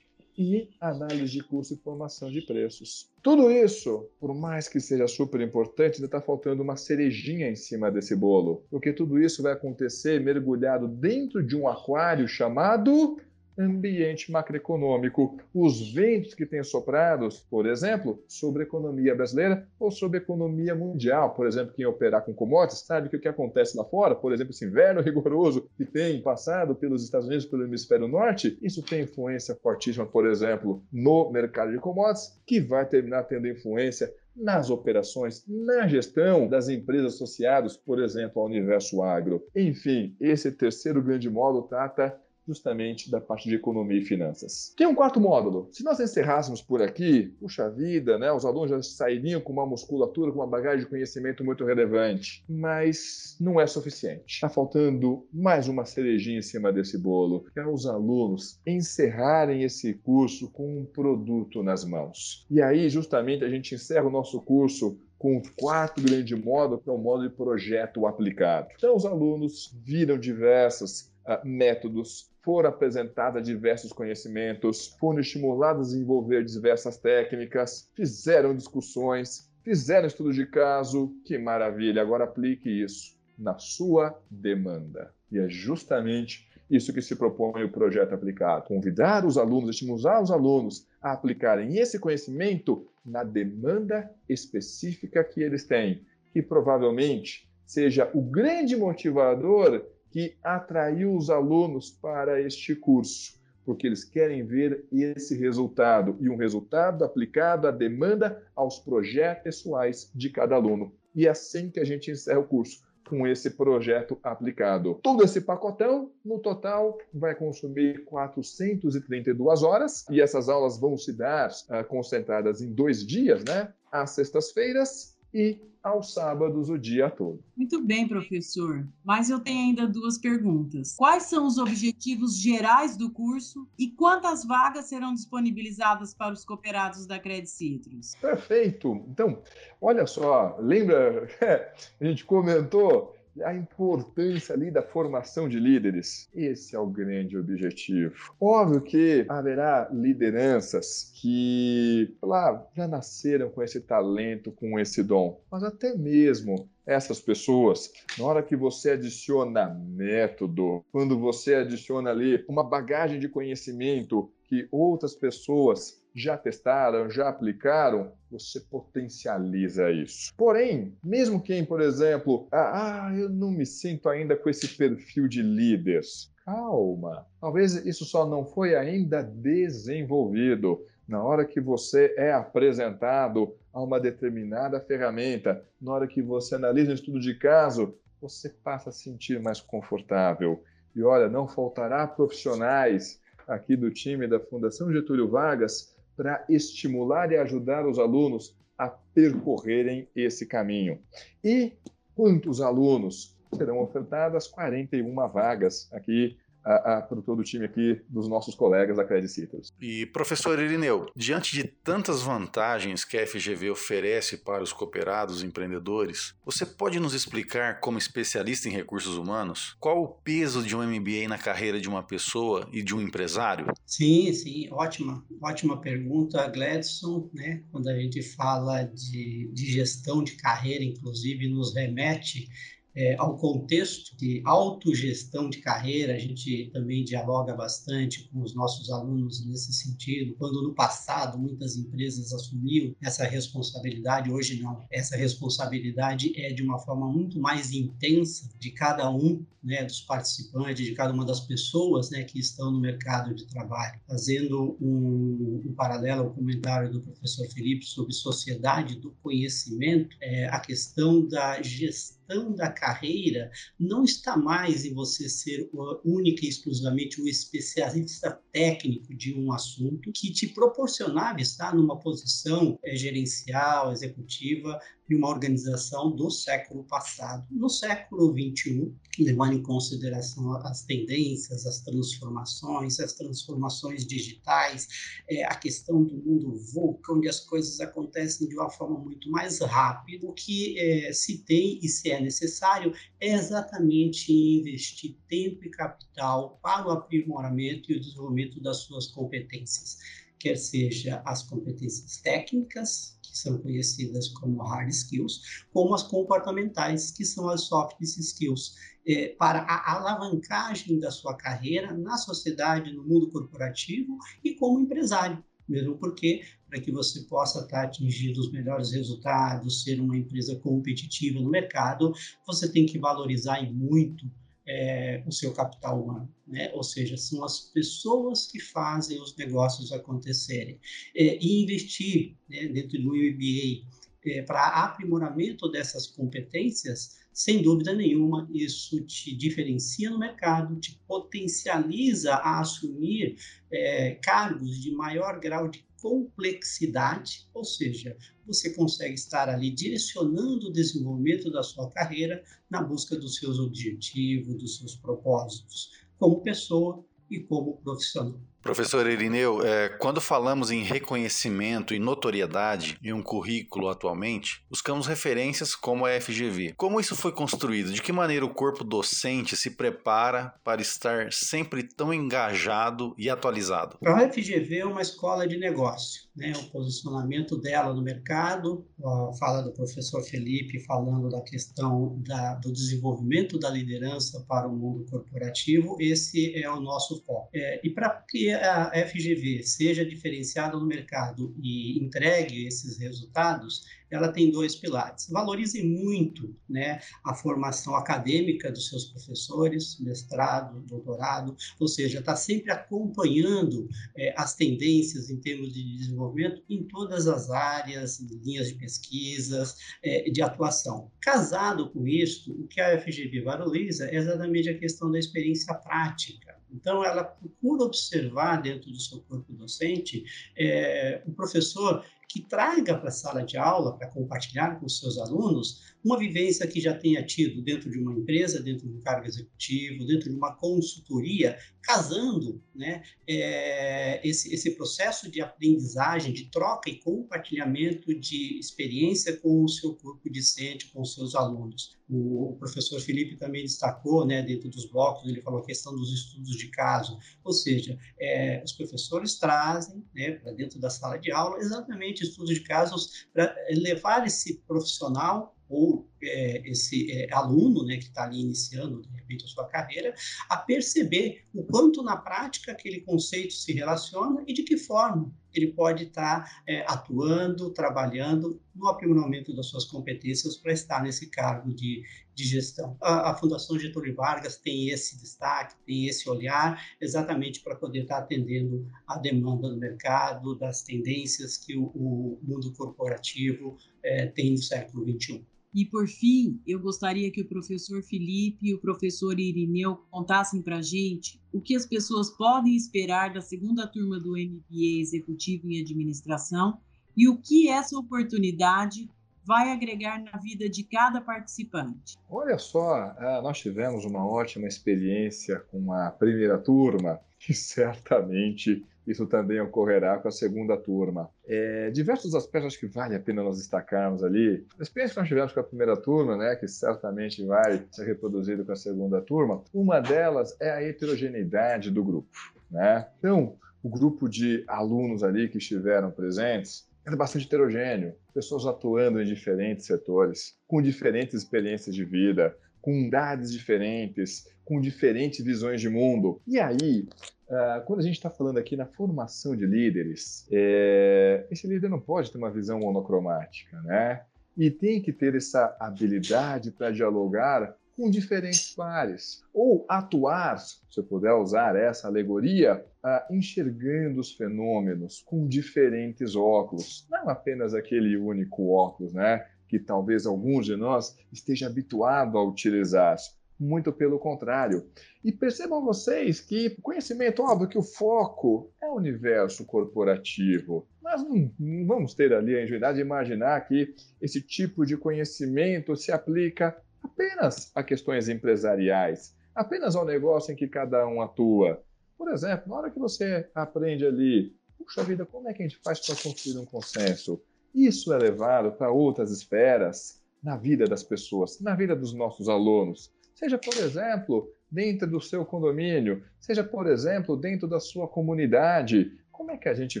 e 0.36 0.68
análise 0.80 1.32
de 1.32 1.44
custo 1.44 1.74
e 1.74 1.76
formação 1.76 2.28
de 2.30 2.40
preços. 2.42 3.08
Tudo 3.22 3.50
isso, 3.50 4.08
por 4.18 4.34
mais 4.34 4.68
que 4.68 4.80
seja 4.80 5.06
super 5.06 5.40
importante, 5.40 5.94
ainda 5.94 6.06
está 6.06 6.20
faltando 6.20 6.62
uma 6.62 6.76
cerejinha 6.76 7.48
em 7.48 7.54
cima 7.54 7.90
desse 7.90 8.16
bolo, 8.16 8.64
porque 8.68 8.92
tudo 8.92 9.20
isso 9.20 9.42
vai 9.42 9.52
acontecer 9.52 10.20
mergulhado 10.20 10.88
dentro 10.88 11.40
de 11.40 11.56
um 11.56 11.68
aquário 11.68 12.26
chamado 12.26 13.16
ambiente 13.58 14.30
macroeconômico, 14.30 15.38
os 15.54 15.92
ventos 15.92 16.34
que 16.34 16.46
têm 16.46 16.62
soprado, 16.62 17.28
por 17.50 17.66
exemplo, 17.66 18.22
sobre 18.26 18.62
a 18.62 18.66
economia 18.66 19.14
brasileira 19.14 19.66
ou 19.78 19.90
sobre 19.90 20.18
a 20.18 20.22
economia 20.22 20.74
mundial. 20.74 21.34
Por 21.34 21.46
exemplo, 21.46 21.74
quem 21.74 21.86
operar 21.86 22.24
com 22.24 22.34
commodities 22.34 22.84
sabe 22.86 23.08
que 23.08 23.16
o 23.16 23.20
que 23.20 23.28
acontece 23.28 23.76
lá 23.76 23.84
fora, 23.84 24.14
por 24.14 24.32
exemplo, 24.32 24.52
esse 24.52 24.64
inverno 24.64 25.00
rigoroso 25.02 25.68
que 25.76 25.84
tem 25.84 26.20
passado 26.20 26.74
pelos 26.74 27.02
Estados 27.02 27.26
Unidos, 27.26 27.46
pelo 27.46 27.64
hemisfério 27.64 28.08
norte, 28.08 28.58
isso 28.62 28.82
tem 28.82 29.02
influência 29.02 29.54
fortíssima, 29.54 30.06
por 30.06 30.26
exemplo, 30.26 30.82
no 30.92 31.30
mercado 31.30 31.72
de 31.72 31.78
commodities, 31.78 32.40
que 32.46 32.60
vai 32.60 32.86
terminar 32.86 33.24
tendo 33.24 33.48
influência 33.48 34.12
nas 34.36 34.68
operações, 34.68 35.44
na 35.46 35.86
gestão 35.86 36.48
das 36.48 36.68
empresas 36.68 37.14
associadas, 37.14 37.76
por 37.76 38.02
exemplo, 38.02 38.42
ao 38.42 38.48
universo 38.48 39.02
agro. 39.02 39.46
Enfim, 39.54 40.16
esse 40.20 40.50
terceiro 40.50 41.02
grande 41.02 41.30
módulo 41.30 41.68
trata 41.68 42.18
justamente 42.46 43.10
da 43.10 43.20
parte 43.20 43.48
de 43.48 43.54
economia 43.54 43.98
e 43.98 44.04
finanças. 44.04 44.72
Tem 44.76 44.86
um 44.86 44.94
quarto 44.94 45.20
módulo. 45.20 45.68
Se 45.72 45.84
nós 45.84 46.00
encerrássemos 46.00 46.60
por 46.60 46.82
aqui, 46.82 47.34
puxa 47.40 47.70
vida, 47.70 48.18
né? 48.18 48.32
Os 48.32 48.44
alunos 48.44 48.70
já 48.70 48.82
sairiam 48.82 49.40
com 49.40 49.52
uma 49.52 49.66
musculatura, 49.66 50.32
com 50.32 50.38
uma 50.38 50.46
bagagem 50.46 50.80
de 50.80 50.90
conhecimento 50.90 51.44
muito 51.44 51.64
relevante, 51.64 52.44
mas 52.48 53.36
não 53.40 53.60
é 53.60 53.66
suficiente. 53.66 54.34
Está 54.34 54.48
faltando 54.48 55.26
mais 55.32 55.68
uma 55.68 55.84
cerejinha 55.84 56.38
em 56.38 56.42
cima 56.42 56.72
desse 56.72 56.98
bolo, 56.98 57.44
que 57.52 57.60
é 57.60 57.66
os 57.66 57.86
alunos 57.86 58.60
encerrarem 58.66 59.62
esse 59.62 59.94
curso 59.94 60.50
com 60.50 60.80
um 60.80 60.84
produto 60.84 61.62
nas 61.62 61.84
mãos. 61.84 62.46
E 62.50 62.60
aí, 62.60 62.88
justamente, 62.88 63.44
a 63.44 63.48
gente 63.48 63.74
encerra 63.74 64.06
o 64.06 64.10
nosso 64.10 64.40
curso 64.40 64.98
com 65.18 65.38
o 65.38 65.42
quarto 65.56 66.02
grande 66.02 66.36
módulo, 66.36 66.80
que 66.80 66.90
é 66.90 66.92
o 66.92 66.98
módulo 66.98 67.28
de 67.28 67.34
projeto 67.34 68.06
aplicado. 68.06 68.68
Então, 68.76 68.94
os 68.94 69.06
alunos 69.06 69.74
viram 69.82 70.18
diversas 70.18 71.12
uh, 71.26 71.40
métodos, 71.46 72.30
foram 72.44 72.68
apresentados 72.68 73.42
diversos 73.42 73.92
conhecimentos, 73.92 74.88
foram 75.00 75.20
estimulados 75.20 75.88
a 75.88 75.92
desenvolver 75.92 76.44
diversas 76.44 76.98
técnicas, 76.98 77.90
fizeram 77.94 78.54
discussões, 78.54 79.50
fizeram 79.62 80.06
estudos 80.06 80.36
de 80.36 80.46
caso. 80.46 81.12
Que 81.24 81.38
maravilha! 81.38 82.02
Agora 82.02 82.24
aplique 82.24 82.68
isso 82.68 83.16
na 83.38 83.58
sua 83.58 84.16
demanda. 84.30 85.12
E 85.32 85.38
é 85.38 85.48
justamente 85.48 86.46
isso 86.70 86.92
que 86.92 87.02
se 87.02 87.16
propõe 87.16 87.64
o 87.64 87.72
projeto 87.72 88.14
aplicado: 88.14 88.66
convidar 88.66 89.24
os 89.24 89.38
alunos, 89.38 89.70
estimular 89.70 90.22
os 90.22 90.30
alunos 90.30 90.86
a 91.00 91.12
aplicarem 91.12 91.78
esse 91.78 91.98
conhecimento 91.98 92.86
na 93.04 93.24
demanda 93.24 94.10
específica 94.28 95.24
que 95.24 95.42
eles 95.42 95.64
têm, 95.64 96.02
que 96.32 96.42
provavelmente 96.42 97.48
seja 97.66 98.10
o 98.14 98.20
grande 98.20 98.76
motivador 98.76 99.84
que 100.14 100.36
atraiu 100.44 101.12
os 101.12 101.28
alunos 101.28 101.90
para 101.90 102.40
este 102.40 102.72
curso, 102.72 103.34
porque 103.64 103.84
eles 103.84 104.04
querem 104.04 104.46
ver 104.46 104.84
esse 104.92 105.36
resultado 105.36 106.16
e 106.20 106.28
um 106.28 106.36
resultado 106.36 107.04
aplicado 107.04 107.66
à 107.66 107.72
demanda 107.72 108.40
aos 108.54 108.78
projetos 108.78 109.42
pessoais 109.42 110.12
de 110.14 110.30
cada 110.30 110.54
aluno. 110.54 110.92
E 111.16 111.26
é 111.26 111.30
assim 111.30 111.68
que 111.68 111.80
a 111.80 111.84
gente 111.84 112.12
encerra 112.12 112.38
o 112.38 112.46
curso 112.46 112.84
com 113.08 113.26
esse 113.26 113.50
projeto 113.50 114.16
aplicado. 114.22 115.00
Todo 115.02 115.24
esse 115.24 115.40
pacotão, 115.40 116.12
no 116.24 116.38
total, 116.38 116.96
vai 117.12 117.34
consumir 117.34 118.04
432 118.04 119.64
horas 119.64 120.06
e 120.08 120.20
essas 120.20 120.48
aulas 120.48 120.78
vão 120.78 120.96
se 120.96 121.12
dar 121.12 121.50
uh, 121.50 121.84
concentradas 121.88 122.60
em 122.60 122.72
dois 122.72 123.04
dias, 123.04 123.42
né? 123.42 123.72
Às 123.90 124.10
sextas-feiras 124.10 125.13
e 125.34 125.58
aos 125.84 126.14
sábados 126.14 126.70
o 126.70 126.78
dia 126.78 127.10
todo. 127.10 127.44
Muito 127.54 127.82
bem, 127.82 128.08
professor. 128.08 128.88
Mas 129.04 129.28
eu 129.28 129.38
tenho 129.38 129.66
ainda 129.66 129.86
duas 129.86 130.16
perguntas. 130.16 130.94
Quais 130.96 131.24
são 131.24 131.46
os 131.46 131.58
objetivos 131.58 132.38
gerais 132.38 132.96
do 132.96 133.10
curso 133.10 133.68
e 133.78 133.90
quantas 133.90 134.46
vagas 134.46 134.86
serão 134.86 135.12
disponibilizadas 135.12 136.14
para 136.14 136.32
os 136.32 136.42
cooperados 136.42 137.06
da 137.06 137.18
Credit 137.18 137.50
Citrus? 137.50 138.14
Perfeito. 138.14 139.04
Então, 139.10 139.42
olha 139.78 140.06
só, 140.06 140.56
lembra, 140.58 141.28
a 142.00 142.04
gente 142.04 142.24
comentou 142.24 143.14
a 143.42 143.54
importância 143.54 144.54
ali 144.54 144.70
da 144.70 144.82
formação 144.82 145.48
de 145.48 145.58
líderes. 145.58 146.28
Esse 146.34 146.76
é 146.76 146.78
o 146.78 146.86
grande 146.86 147.36
objetivo. 147.36 148.14
Óbvio 148.40 148.80
que 148.80 149.24
haverá 149.28 149.88
lideranças 149.92 151.10
que 151.14 152.14
lá 152.22 152.66
já 152.76 152.86
nasceram 152.86 153.50
com 153.50 153.62
esse 153.62 153.80
talento, 153.80 154.52
com 154.52 154.78
esse 154.78 155.02
dom, 155.02 155.40
mas 155.50 155.62
até 155.62 155.96
mesmo 155.96 156.68
essas 156.86 157.20
pessoas, 157.20 157.90
na 158.18 158.24
hora 158.26 158.42
que 158.42 158.54
você 158.54 158.90
adiciona 158.90 159.68
método, 159.68 160.84
quando 160.92 161.18
você 161.18 161.54
adiciona 161.54 162.10
ali 162.10 162.44
uma 162.48 162.62
bagagem 162.62 163.18
de 163.18 163.28
conhecimento 163.28 164.30
que 164.44 164.68
outras 164.70 165.14
pessoas 165.14 166.02
já 166.14 166.36
testaram, 166.36 167.10
já 167.10 167.28
aplicaram, 167.28 168.12
você 168.30 168.60
potencializa 168.60 169.90
isso. 169.90 170.32
Porém, 170.36 170.96
mesmo 171.02 171.42
quem, 171.42 171.64
por 171.64 171.80
exemplo, 171.80 172.46
ah, 172.52 173.08
ah, 173.08 173.14
eu 173.16 173.28
não 173.28 173.50
me 173.50 173.66
sinto 173.66 174.08
ainda 174.08 174.36
com 174.36 174.48
esse 174.48 174.68
perfil 174.76 175.26
de 175.26 175.42
líderes. 175.42 176.32
Calma, 176.44 177.26
talvez 177.40 177.74
isso 177.86 178.04
só 178.04 178.26
não 178.26 178.44
foi 178.44 178.76
ainda 178.76 179.22
desenvolvido. 179.22 180.86
Na 181.08 181.22
hora 181.22 181.44
que 181.44 181.60
você 181.60 182.14
é 182.16 182.32
apresentado 182.32 183.54
a 183.72 183.82
uma 183.82 183.98
determinada 183.98 184.80
ferramenta, 184.80 185.62
na 185.80 185.92
hora 185.92 186.06
que 186.06 186.22
você 186.22 186.54
analisa 186.54 186.92
um 186.92 186.94
estudo 186.94 187.18
de 187.18 187.34
caso, 187.34 187.94
você 188.20 188.48
passa 188.48 188.90
a 188.90 188.92
sentir 188.92 189.40
mais 189.40 189.60
confortável. 189.60 190.62
E 190.94 191.02
olha, 191.02 191.28
não 191.28 191.48
faltará 191.48 192.06
profissionais 192.06 193.20
aqui 193.46 193.76
do 193.76 193.90
time 193.90 194.26
da 194.26 194.40
Fundação 194.40 194.92
Getúlio 194.92 195.28
Vargas 195.28 195.94
para 196.16 196.44
estimular 196.48 197.30
e 197.32 197.36
ajudar 197.36 197.86
os 197.86 197.98
alunos 197.98 198.56
a 198.78 198.88
percorrerem 198.88 200.08
esse 200.14 200.46
caminho. 200.46 200.98
E 201.42 201.72
quantos 202.14 202.60
alunos? 202.60 203.34
Serão 203.56 203.78
ofertadas 203.80 204.48
41 204.48 205.14
vagas 205.28 205.88
aqui 205.92 206.36
para 206.64 207.22
todo 207.22 207.40
o 207.40 207.44
time 207.44 207.66
aqui 207.66 208.00
dos 208.08 208.28
nossos 208.28 208.54
colegas 208.54 208.96
da 208.96 209.04
Credit 209.04 209.30
Citrus. 209.30 209.72
E 209.80 210.06
professor 210.06 210.58
Irineu, 210.58 211.06
diante 211.14 211.54
de 211.54 211.64
tantas 211.64 212.22
vantagens 212.22 213.04
que 213.04 213.18
a 213.18 213.26
FGV 213.26 213.70
oferece 213.70 214.38
para 214.38 214.62
os 214.62 214.72
cooperados 214.72 215.42
empreendedores, 215.42 216.34
você 216.44 216.64
pode 216.64 216.98
nos 216.98 217.12
explicar, 217.12 217.80
como 217.80 217.98
especialista 217.98 218.68
em 218.68 218.72
recursos 218.72 219.16
humanos, 219.16 219.76
qual 219.78 220.02
o 220.02 220.08
peso 220.08 220.62
de 220.62 220.74
um 220.74 220.82
MBA 220.82 221.28
na 221.28 221.38
carreira 221.38 221.80
de 221.80 221.88
uma 221.88 222.02
pessoa 222.02 222.68
e 222.72 222.82
de 222.82 222.94
um 222.94 223.00
empresário? 223.00 223.66
Sim, 223.84 224.32
sim, 224.32 224.68
ótima, 224.70 225.24
ótima 225.42 225.80
pergunta, 225.80 226.46
Gladson, 226.48 227.28
né? 227.34 227.62
Quando 227.70 227.88
a 227.88 227.94
gente 227.94 228.22
fala 228.22 228.84
de, 228.84 229.50
de 229.52 229.66
gestão 229.66 230.24
de 230.24 230.32
carreira, 230.32 230.82
inclusive, 230.82 231.48
nos 231.48 231.74
remete 231.74 232.48
é, 232.96 233.16
ao 233.18 233.36
contexto 233.36 234.16
de 234.16 234.40
autogestão 234.44 235.50
de 235.50 235.58
carreira, 235.58 236.14
a 236.14 236.18
gente 236.18 236.70
também 236.72 237.04
dialoga 237.04 237.54
bastante 237.54 238.28
com 238.28 238.40
os 238.40 238.54
nossos 238.54 238.90
alunos 238.90 239.44
nesse 239.44 239.72
sentido. 239.72 240.34
Quando 240.38 240.62
no 240.62 240.74
passado 240.74 241.38
muitas 241.38 241.76
empresas 241.76 242.32
assumiam 242.32 242.94
essa 243.02 243.24
responsabilidade, 243.24 244.30
hoje 244.30 244.60
não. 244.62 244.84
Essa 244.90 245.16
responsabilidade 245.16 246.32
é 246.36 246.52
de 246.52 246.62
uma 246.62 246.78
forma 246.78 247.10
muito 247.10 247.40
mais 247.40 247.72
intensa 247.72 248.48
de 248.58 248.70
cada 248.70 249.10
um 249.10 249.44
né, 249.62 249.82
dos 249.82 250.02
participantes, 250.02 250.84
de 250.84 250.92
cada 250.92 251.12
uma 251.12 251.24
das 251.24 251.40
pessoas 251.40 252.10
né, 252.10 252.22
que 252.22 252.38
estão 252.38 252.70
no 252.70 252.78
mercado 252.78 253.34
de 253.34 253.46
trabalho. 253.46 253.98
Fazendo 254.06 254.76
um, 254.80 255.62
um 255.64 255.74
paralelo 255.74 256.24
ao 256.24 256.30
comentário 256.30 256.92
do 256.92 257.00
professor 257.00 257.46
Felipe 257.48 257.84
sobre 257.84 258.12
sociedade 258.12 258.96
do 258.96 259.10
conhecimento, 259.22 260.14
é, 260.20 260.46
a 260.48 260.60
questão 260.60 261.26
da 261.26 261.60
gestão 261.62 262.23
gestão 262.24 262.52
da 262.54 262.70
carreira 262.70 263.50
não 263.78 264.04
está 264.04 264.36
mais 264.36 264.84
em 264.84 264.94
você 264.94 265.28
ser 265.28 265.70
única 266.04 266.44
e 266.44 266.48
exclusivamente 266.48 267.20
um 267.20 267.26
especialista 267.26 268.40
técnico 268.52 269.14
de 269.14 269.34
um 269.34 269.52
assunto 269.52 270.10
que 270.12 270.32
te 270.32 270.48
proporcionava 270.48 271.40
estar 271.40 271.74
numa 271.74 271.98
posição 271.98 272.78
é, 272.82 272.96
gerencial, 272.96 273.92
executiva, 273.92 274.80
de 275.08 275.14
uma 275.14 275.28
organização 275.28 276.14
do 276.14 276.30
século 276.30 276.84
passado. 276.84 277.46
No 277.50 277.68
século 277.68 278.32
XXI, 278.32 278.92
levando 279.18 279.54
em 279.54 279.62
consideração 279.62 280.56
as 280.66 280.82
tendências, 280.82 281.66
as 281.66 281.80
transformações, 281.80 282.98
as 282.98 283.12
transformações 283.12 284.06
digitais, 284.06 284.88
é, 285.28 285.44
a 285.44 285.54
questão 285.54 286.02
do 286.02 286.16
mundo 286.16 286.56
VUCA, 286.72 287.12
onde 287.12 287.28
as 287.28 287.40
coisas 287.40 287.80
acontecem 287.80 288.48
de 288.48 288.54
uma 288.54 288.70
forma 288.70 288.98
muito 288.98 289.30
mais 289.30 289.58
rápida, 289.60 290.26
o 290.26 290.32
que 290.32 290.78
é, 290.78 291.12
se 291.12 291.38
tem 291.44 291.78
e 291.82 291.88
se 291.88 292.10
é 292.10 292.20
necessário 292.20 292.92
é 293.20 293.34
exatamente 293.34 294.32
investir 294.32 295.16
tempo 295.28 295.64
e 295.64 295.70
capital 295.70 296.58
para 296.62 296.86
o 296.86 296.90
aprimoramento 296.90 297.92
e 297.92 297.96
o 297.96 298.00
desenvolvimento 298.00 298.60
das 298.60 298.78
suas 298.78 299.06
competências, 299.08 299.98
quer 300.38 300.56
seja 300.56 301.22
as 301.24 301.42
competências 301.42 302.18
técnicas, 302.18 303.18
que 303.22 303.36
são 303.36 303.58
conhecidas 303.58 304.28
como 304.28 304.62
hard 304.62 304.88
skills, 304.88 305.64
como 305.72 305.94
as 305.94 306.02
comportamentais, 306.02 307.10
que 307.10 307.24
são 307.24 307.48
as 307.48 307.62
soft 307.62 308.00
skills, 308.00 308.74
é, 309.06 309.28
para 309.38 309.60
a 309.60 309.96
alavancagem 309.96 310.98
da 310.98 311.10
sua 311.10 311.36
carreira 311.36 311.92
na 311.92 312.16
sociedade, 312.16 312.92
no 312.92 313.04
mundo 313.04 313.30
corporativo 313.30 314.18
e 314.42 314.54
como 314.54 314.80
empresário. 314.80 315.42
Mesmo 315.68 315.96
porque 315.96 316.42
para 316.68 316.80
que 316.80 316.92
você 316.92 317.22
possa 317.22 317.60
estar 317.60 317.84
atingindo 317.84 318.40
os 318.40 318.52
melhores 318.52 318.92
resultados, 318.92 319.82
ser 319.82 320.00
uma 320.00 320.16
empresa 320.16 320.56
competitiva 320.56 321.40
no 321.40 321.50
mercado, 321.50 322.12
você 322.46 322.70
tem 322.70 322.84
que 322.84 322.98
valorizar 322.98 323.62
e 323.62 323.72
muito 323.72 324.30
é, 324.66 325.22
o 325.26 325.32
seu 325.32 325.52
capital 325.52 326.02
humano, 326.02 326.32
né? 326.46 326.70
Ou 326.72 326.82
seja, 326.82 327.16
são 327.16 327.44
as 327.44 327.60
pessoas 327.60 328.46
que 328.46 328.60
fazem 328.60 329.20
os 329.20 329.36
negócios 329.36 329.92
acontecerem 329.92 330.80
é, 331.14 331.38
e 331.40 331.62
investir 331.62 332.36
né, 332.48 332.66
dentro 332.68 333.00
do 333.02 333.14
MBA 333.14 333.86
é, 334.26 334.42
para 334.42 334.84
aprimoramento 334.84 335.70
dessas 335.70 336.06
competências, 336.06 337.18
sem 337.34 337.60
dúvida 337.60 337.92
nenhuma, 337.92 338.48
isso 338.54 339.04
te 339.04 339.36
diferencia 339.36 340.08
no 340.08 340.20
mercado, 340.20 340.78
te 340.78 341.00
potencializa 341.06 342.34
a 342.36 342.60
assumir 342.60 343.36
é, 343.72 344.14
cargos 344.22 344.80
de 344.80 344.92
maior 344.92 345.40
grau 345.40 345.68
de 345.68 345.84
complexidade, 346.00 347.48
ou 347.52 347.64
seja, 347.64 348.16
você 348.46 348.72
consegue 348.74 349.14
estar 349.14 349.48
ali 349.48 349.70
direcionando 349.70 350.68
o 350.68 350.72
desenvolvimento 350.72 351.50
da 351.50 351.62
sua 351.62 351.90
carreira 351.90 352.44
na 352.70 352.82
busca 352.82 353.16
dos 353.16 353.36
seus 353.36 353.58
objetivos, 353.58 354.56
dos 354.56 354.78
seus 354.78 354.94
propósitos, 354.94 355.90
como 356.18 356.42
pessoa 356.42 357.04
e 357.28 357.40
como 357.40 357.78
profissional. 357.78 358.40
Professor 358.64 359.06
Irineu, 359.06 359.60
é, 359.62 359.90
quando 359.90 360.22
falamos 360.22 360.70
em 360.70 360.82
reconhecimento 360.82 361.92
e 361.92 361.98
notoriedade 361.98 362.98
em 363.04 363.12
um 363.12 363.22
currículo 363.22 363.90
atualmente, 363.90 364.64
buscamos 364.70 365.06
referências 365.06 365.76
como 365.76 366.06
a 366.06 366.18
FGV. 366.18 366.72
Como 366.74 366.98
isso 366.98 367.14
foi 367.14 367.30
construído? 367.30 367.92
De 367.92 368.00
que 368.00 368.10
maneira 368.10 368.42
o 368.42 368.54
corpo 368.54 368.82
docente 368.82 369.54
se 369.54 369.72
prepara 369.72 370.54
para 370.64 370.80
estar 370.80 371.30
sempre 371.30 371.82
tão 371.82 372.12
engajado 372.12 373.14
e 373.18 373.28
atualizado? 373.28 373.98
A 374.02 374.20
FGV 374.30 374.78
é 374.78 374.86
uma 374.86 375.02
escola 375.02 375.46
de 375.46 375.58
negócio 375.58 376.23
né, 376.36 376.52
o 376.56 376.64
posicionamento 376.70 377.56
dela 377.56 377.94
no 377.94 378.02
mercado, 378.02 378.84
a 379.02 379.32
fala 379.38 379.62
do 379.62 379.72
professor 379.72 380.22
Felipe 380.22 380.80
falando 380.80 381.28
da 381.28 381.40
questão 381.40 382.20
da, 382.26 382.54
do 382.54 382.72
desenvolvimento 382.72 383.58
da 383.58 383.70
liderança 383.70 384.44
para 384.48 384.68
o 384.68 384.76
mundo 384.76 385.06
corporativo, 385.08 385.96
esse 386.00 386.54
é 386.60 386.68
o 386.68 386.80
nosso 386.80 387.22
foco. 387.24 387.50
É, 387.54 387.80
e 387.84 387.90
para 387.90 388.10
que 388.28 388.50
a 388.50 388.90
FGV 389.08 389.62
seja 389.62 390.04
diferenciada 390.04 390.76
no 390.76 390.86
mercado 390.86 391.54
e 391.62 392.02
entregue 392.02 392.66
esses 392.66 392.98
resultados, 392.98 393.82
ela 394.10 394.28
tem 394.28 394.50
dois 394.50 394.76
pilares. 394.76 395.28
Valorize 395.30 395.82
muito 395.82 396.54
né, 396.68 397.00
a 397.24 397.34
formação 397.34 397.96
acadêmica 397.96 398.70
dos 398.70 398.88
seus 398.88 399.06
professores, 399.06 399.98
mestrado, 400.00 400.80
doutorado, 400.82 401.56
ou 401.80 401.88
seja, 401.88 402.20
está 402.20 402.36
sempre 402.36 402.70
acompanhando 402.70 403.88
é, 404.16 404.32
as 404.36 404.54
tendências 404.54 405.30
em 405.30 405.40
termos 405.40 405.72
de 405.72 405.96
desenvolvimento 405.96 406.23
em 406.68 406.82
todas 406.84 407.26
as 407.26 407.50
áreas, 407.50 408.20
linhas 408.20 408.68
de 408.68 408.74
pesquisas, 408.74 409.76
é, 410.02 410.30
de 410.30 410.42
atuação. 410.42 411.10
Casado 411.20 411.90
com 411.90 412.06
isso, 412.06 412.52
o 412.52 412.66
que 412.66 412.80
a 412.80 413.00
FGV 413.00 413.42
valoriza 413.42 414.08
é 414.08 414.16
exatamente 414.16 414.68
a 414.68 414.78
questão 414.78 415.10
da 415.10 415.18
experiência 415.18 415.74
prática. 415.74 416.54
Então, 416.72 417.04
ela 417.04 417.22
procura 417.22 417.84
observar 417.84 418.60
dentro 418.60 418.90
do 418.90 418.98
seu 418.98 419.20
corpo 419.20 419.52
docente 419.52 420.24
é, 420.56 421.22
o 421.24 421.32
professor 421.32 422.04
que 422.28 422.40
traga 422.40 422.96
para 422.98 423.08
a 423.08 423.12
sala 423.12 423.44
de 423.44 423.56
aula, 423.56 423.96
para 423.96 424.08
compartilhar 424.08 424.78
com 424.78 424.86
os 424.86 424.98
seus 424.98 425.18
alunos, 425.18 425.94
uma 426.04 426.18
vivência 426.18 426.66
que 426.66 426.80
já 426.80 426.94
tenha 426.94 427.24
tido 427.24 427.62
dentro 427.62 427.90
de 427.90 427.98
uma 427.98 428.12
empresa, 428.12 428.62
dentro 428.62 428.86
de 428.86 428.94
um 428.94 429.00
cargo 429.00 429.26
executivo, 429.26 430.04
dentro 430.04 430.28
de 430.28 430.36
uma 430.36 430.54
consultoria, 430.54 431.56
casando 431.82 432.62
né, 432.74 433.02
é, 433.26 434.26
esse, 434.26 434.52
esse 434.52 434.72
processo 434.72 435.30
de 435.30 435.40
aprendizagem, 435.40 436.32
de 436.32 436.50
troca 436.50 436.90
e 436.90 436.98
compartilhamento 437.00 438.14
de 438.18 438.58
experiência 438.58 439.36
com 439.38 439.64
o 439.64 439.68
seu 439.68 439.94
corpo 439.94 440.30
discente, 440.30 440.90
com 440.92 441.00
os 441.00 441.14
seus 441.14 441.34
alunos. 441.34 441.96
O, 442.08 442.56
professor 442.58 443.00
Felipe 443.00 443.36
também 443.36 443.62
destacou, 443.62 444.26
né, 444.26 444.42
dentro 444.42 444.68
dos 444.68 444.84
blocos, 444.86 445.28
ele 445.28 445.40
falou 445.40 445.60
a 445.60 445.64
questão 445.64 445.94
dos 445.94 446.12
estudos 446.12 446.56
de 446.56 446.68
caso, 446.68 447.18
ou 447.42 447.52
seja, 447.52 447.98
é, 448.20 448.62
os 448.62 448.72
professores 448.72 449.38
trazem 449.38 450.04
né, 450.14 450.32
para 450.32 450.52
dentro 450.52 450.78
da 450.78 450.90
sala 450.90 451.16
de 451.16 451.32
aula 451.32 451.58
exatamente 451.58 452.13
estudos 452.22 452.54
de 452.54 452.60
casos 452.60 453.26
para 453.32 453.54
levar 453.70 454.26
esse 454.26 454.58
profissional 454.66 455.54
ou 455.68 456.08
é, 456.22 456.62
esse 456.68 457.10
é, 457.10 457.32
aluno 457.32 457.84
né, 457.84 457.96
que 457.96 458.04
está 458.04 458.24
ali 458.24 458.40
iniciando, 458.40 459.02
de 459.02 459.08
repente, 459.08 459.44
a 459.44 459.48
sua 459.48 459.66
carreira, 459.66 460.14
a 460.48 460.56
perceber 460.56 461.44
o 461.54 461.64
quanto 461.64 462.02
na 462.02 462.16
prática 462.16 462.72
aquele 462.72 463.00
conceito 463.00 463.54
se 463.54 463.72
relaciona 463.72 464.44
e 464.46 464.52
de 464.52 464.62
que 464.62 464.76
forma 464.76 465.34
ele 465.54 465.72
pode 465.72 466.04
estar 466.04 466.62
é, 466.66 466.84
atuando, 466.86 467.70
trabalhando 467.70 468.60
no 468.74 468.88
aprimoramento 468.88 469.54
das 469.54 469.66
suas 469.66 469.84
competências 469.84 470.56
para 470.56 470.72
estar 470.72 471.02
nesse 471.02 471.30
cargo 471.30 471.72
de, 471.72 472.02
de 472.34 472.44
gestão. 472.44 472.96
A, 473.00 473.30
a, 473.30 473.34
Fundação 473.34 473.78
Getúlio 473.78 474.14
Vargas 474.14 474.56
tem 474.56 474.88
esse 474.88 475.18
destaque, 475.18 475.76
tem 475.86 476.06
esse 476.06 476.28
olhar, 476.28 476.84
exatamente 477.00 477.60
para 477.60 477.76
poder 477.76 478.02
estar 478.02 478.18
atendendo 478.18 478.88
a 479.06 479.18
demanda 479.18 479.68
do 479.68 479.76
mercado, 479.76 480.58
das 480.58 480.82
tendências 480.82 481.56
que 481.56 481.76
o, 481.76 481.84
o 481.94 482.40
mundo 482.42 482.72
corporativo 482.72 483.76
é, 484.02 484.26
tem 484.26 484.50
no 484.50 484.58
século 484.58 485.04
XXI. 485.04 485.46
E 485.74 485.84
por 485.84 486.06
fim, 486.06 486.60
eu 486.64 486.78
gostaria 486.78 487.32
que 487.32 487.40
o 487.40 487.48
professor 487.48 488.00
Felipe 488.00 488.68
e 488.68 488.74
o 488.74 488.78
professor 488.78 489.40
Irineu 489.40 489.96
contassem 490.08 490.62
para 490.62 490.76
a 490.76 490.82
gente 490.82 491.42
o 491.52 491.60
que 491.60 491.74
as 491.74 491.84
pessoas 491.84 492.30
podem 492.30 492.76
esperar 492.76 493.32
da 493.32 493.40
segunda 493.40 493.84
turma 493.84 494.20
do 494.20 494.36
MBA 494.36 495.00
Executivo 495.00 495.68
em 495.68 495.80
Administração 495.80 496.78
e 497.16 497.28
o 497.28 497.38
que 497.38 497.68
essa 497.68 497.98
oportunidade 497.98 499.10
vai 499.44 499.72
agregar 499.72 500.22
na 500.22 500.38
vida 500.38 500.68
de 500.68 500.84
cada 500.84 501.20
participante. 501.20 502.16
Olha 502.30 502.56
só, 502.56 502.94
ah, 503.18 503.40
nós 503.42 503.58
tivemos 503.58 504.04
uma 504.04 504.24
ótima 504.24 504.68
experiência 504.68 505.58
com 505.58 505.92
a 505.92 506.08
primeira 506.10 506.56
turma 506.56 507.20
e 507.48 507.52
certamente 507.52 508.84
isso 509.06 509.26
também 509.26 509.60
ocorrerá 509.60 510.18
com 510.18 510.28
a 510.28 510.32
segunda 510.32 510.76
turma. 510.76 511.28
É, 511.46 511.90
diversos 511.90 512.34
aspectos 512.34 512.76
que 512.76 512.86
vale 512.86 513.14
a 513.14 513.20
pena 513.20 513.42
nós 513.42 513.58
destacarmos 513.58 514.22
ali. 514.22 514.66
A 514.78 514.82
experiência 514.82 515.14
que 515.14 515.20
nós 515.20 515.28
tivemos 515.28 515.52
com 515.52 515.60
a 515.60 515.64
primeira 515.64 515.96
turma, 515.96 516.36
né, 516.36 516.56
que 516.56 516.66
certamente 516.66 517.44
vai 517.44 517.84
ser 517.90 518.06
reproduzida 518.06 518.64
com 518.64 518.72
a 518.72 518.76
segunda 518.76 519.20
turma, 519.20 519.62
uma 519.72 520.00
delas 520.00 520.56
é 520.60 520.70
a 520.70 520.82
heterogeneidade 520.82 521.90
do 521.90 522.02
grupo. 522.02 522.28
Né? 522.70 523.06
Então, 523.18 523.56
o 523.82 523.88
grupo 523.88 524.28
de 524.28 524.64
alunos 524.66 525.22
ali 525.22 525.48
que 525.48 525.58
estiveram 525.58 526.10
presentes 526.10 526.88
era 527.04 527.16
bastante 527.16 527.46
heterogêneo, 527.46 528.14
pessoas 528.32 528.64
atuando 528.64 529.20
em 529.20 529.26
diferentes 529.26 529.84
setores, 529.84 530.56
com 530.66 530.80
diferentes 530.80 531.34
experiências 531.34 531.94
de 531.94 532.02
vida, 532.02 532.56
com 532.84 532.92
idades 532.92 533.50
diferentes, 533.50 534.46
com 534.62 534.78
diferentes 534.78 535.42
visões 535.42 535.80
de 535.80 535.88
mundo. 535.88 536.40
E 536.46 536.60
aí, 536.60 537.08
Uh, 537.46 537.84
quando 537.84 538.00
a 538.00 538.02
gente 538.02 538.14
está 538.14 538.30
falando 538.30 538.56
aqui 538.56 538.74
na 538.74 538.86
formação 538.86 539.54
de 539.54 539.66
líderes, 539.66 540.48
é, 540.50 541.46
esse 541.50 541.66
líder 541.66 541.90
não 541.90 542.00
pode 542.00 542.32
ter 542.32 542.38
uma 542.38 542.50
visão 542.50 542.80
monocromática, 542.80 543.82
né? 543.82 544.22
E 544.56 544.70
tem 544.70 545.02
que 545.02 545.12
ter 545.12 545.34
essa 545.34 545.76
habilidade 545.78 546.70
para 546.70 546.90
dialogar 546.90 547.76
com 547.94 548.08
diferentes 548.08 548.74
pares. 548.74 549.44
Ou 549.52 549.84
atuar, 549.90 550.58
se 550.58 550.80
eu 550.96 551.04
puder 551.04 551.34
usar 551.34 551.76
essa 551.76 552.08
alegoria, 552.08 552.82
uh, 553.04 553.34
enxergando 553.34 554.20
os 554.20 554.32
fenômenos 554.32 555.22
com 555.26 555.46
diferentes 555.46 556.34
óculos. 556.34 557.06
Não 557.10 557.28
apenas 557.28 557.74
aquele 557.74 558.16
único 558.16 558.70
óculos, 558.70 559.12
né? 559.12 559.46
Que 559.68 559.78
talvez 559.78 560.26
alguns 560.26 560.66
de 560.66 560.76
nós 560.76 561.16
esteja 561.32 561.66
habituado 561.66 562.38
a 562.38 562.44
utilizar 562.44 563.16
muito 563.58 563.92
pelo 563.92 564.18
contrário. 564.18 564.88
E 565.24 565.32
percebam 565.32 565.84
vocês 565.84 566.40
que 566.40 566.70
conhecimento, 566.82 567.42
óbvio 567.42 567.68
que 567.68 567.78
o 567.78 567.82
foco 567.82 568.70
é 568.82 568.86
o 568.86 568.96
universo 568.96 569.64
corporativo. 569.64 570.86
Não, 571.02 571.52
não 571.58 571.86
vamos 571.86 572.14
ter 572.14 572.32
ali 572.32 572.56
a 572.56 572.62
ingenuidade 572.62 572.96
de 572.96 573.02
imaginar 573.02 573.66
que 573.66 573.94
esse 574.20 574.40
tipo 574.40 574.84
de 574.84 574.96
conhecimento 574.96 575.96
se 575.96 576.12
aplica 576.12 576.76
apenas 577.02 577.70
a 577.74 577.82
questões 577.82 578.28
empresariais, 578.28 579.36
apenas 579.54 579.94
ao 579.94 580.04
negócio 580.04 580.52
em 580.52 580.56
que 580.56 580.66
cada 580.66 581.06
um 581.06 581.20
atua. 581.20 581.82
Por 582.16 582.32
exemplo, 582.32 582.68
na 582.68 582.76
hora 582.76 582.90
que 582.90 582.98
você 582.98 583.48
aprende 583.54 584.06
ali, 584.06 584.56
puxa 584.78 585.02
vida, 585.02 585.26
como 585.26 585.48
é 585.48 585.52
que 585.52 585.62
a 585.62 585.68
gente 585.68 585.80
faz 585.82 586.04
para 586.04 586.16
construir 586.16 586.58
um 586.58 586.64
consenso? 586.64 587.40
Isso 587.74 588.12
é 588.12 588.18
levado 588.18 588.70
para 588.72 588.92
outras 588.92 589.32
esferas 589.32 590.22
na 590.40 590.56
vida 590.56 590.84
das 590.84 591.02
pessoas, 591.02 591.60
na 591.60 591.74
vida 591.74 591.96
dos 591.96 592.14
nossos 592.14 592.48
alunos. 592.48 593.12
Seja, 593.34 593.58
por 593.58 593.74
exemplo, 593.76 594.48
dentro 594.70 595.10
do 595.10 595.20
seu 595.20 595.44
condomínio, 595.44 596.22
seja, 596.38 596.62
por 596.62 596.86
exemplo, 596.86 597.36
dentro 597.36 597.66
da 597.66 597.80
sua 597.80 598.06
comunidade. 598.06 599.18
Como 599.32 599.50
é 599.50 599.56
que 599.56 599.68
a 599.68 599.74
gente 599.74 600.00